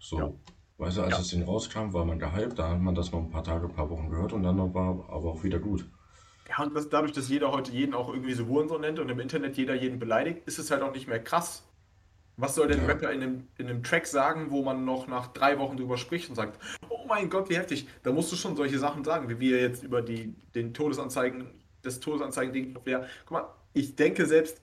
[0.00, 0.32] So, ja.
[0.78, 1.18] weißt du, als ja.
[1.18, 3.74] das Ding rauskam, war man gehypt, da hat man das noch ein paar Tage, ein
[3.74, 5.86] paar Wochen gehört und dann war aber auch wieder gut.
[6.48, 9.20] Ja, und das, dadurch, dass jeder heute jeden auch irgendwie so Hurensohn nennt und im
[9.20, 11.67] Internet jeder jeden beleidigt, ist es halt auch nicht mehr krass.
[12.38, 12.86] Was soll denn ja.
[12.86, 16.28] Rapper in einem, in einem Track sagen, wo man noch nach drei Wochen drüber spricht
[16.30, 16.58] und sagt,
[16.88, 17.88] oh mein Gott, wie heftig.
[18.04, 21.48] Da musst du schon solche Sachen sagen, wie wir jetzt über die, den Todesanzeigen,
[21.82, 22.74] das Todesanzeigen-Ding.
[22.74, 24.62] Guck mal, ich denke selbst,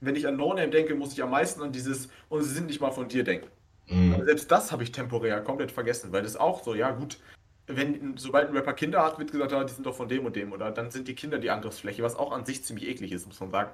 [0.00, 2.66] wenn ich an No Name denke, muss ich am meisten an dieses, und sie sind
[2.66, 3.48] nicht mal von dir denken.
[3.86, 4.14] Mhm.
[4.14, 7.18] Aber selbst das habe ich temporär komplett vergessen, weil das auch so, ja gut,
[7.66, 10.36] wenn, sobald ein Rapper Kinder hat, wird gesagt, ah, die sind doch von dem und
[10.36, 13.26] dem, oder dann sind die Kinder die Angriffsfläche, was auch an sich ziemlich eklig ist,
[13.26, 13.70] muss man sagen.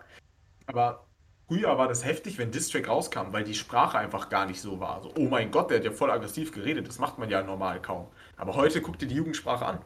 [0.66, 1.07] Aber
[1.51, 5.02] Früher war das heftig, wenn Distrack rauskam, weil die Sprache einfach gar nicht so war.
[5.02, 6.86] So, oh mein Gott, der hat ja voll aggressiv geredet.
[6.86, 8.06] Das macht man ja normal kaum.
[8.36, 9.81] Aber heute guck dir die Jugendsprache an.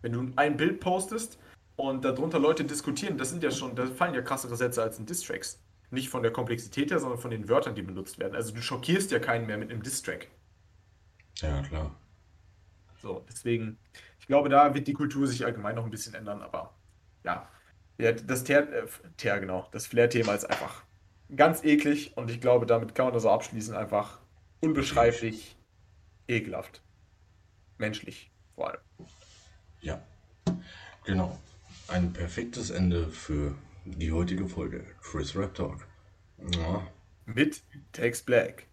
[0.00, 1.40] Wenn du ein Bild postest
[1.74, 5.06] und darunter Leute diskutieren, das sind ja schon, da fallen ja krassere Sätze als in
[5.06, 5.60] Distracks.
[5.90, 8.36] Nicht von der Komplexität her, sondern von den Wörtern, die benutzt werden.
[8.36, 10.28] Also du schockierst ja keinen mehr mit einem Distrack.
[11.38, 11.96] Ja, klar.
[13.02, 13.76] So, deswegen,
[14.20, 16.76] ich glaube, da wird die Kultur sich allgemein noch ein bisschen ändern, aber
[17.24, 17.48] ja.
[17.98, 18.86] ja das Ter, äh,
[19.16, 20.86] Ter genau, das Flair-Thema ist einfach
[21.34, 23.74] ganz eklig und ich glaube, damit kann man das so abschließen.
[23.74, 24.18] Einfach
[24.60, 25.56] unbeschreiblich
[26.26, 26.82] ekelhaft.
[27.78, 28.80] Menschlich vor allem.
[29.80, 30.02] Ja,
[31.08, 31.38] Genau.
[31.88, 33.54] Ein perfektes Ende für
[33.86, 34.84] die heutige Folge.
[35.00, 35.86] Chris Rap Talk.
[36.54, 36.86] Ja.
[37.24, 38.66] Mit Tex Black.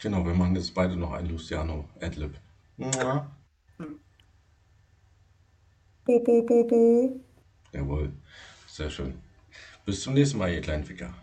[0.00, 2.34] Genau, wir machen jetzt beide noch ein Luciano Adlib.
[7.72, 8.12] Jawohl.
[8.66, 9.14] Sehr schön.
[9.84, 11.14] Bis zum nächsten Mal, ihr kleinen Ficker.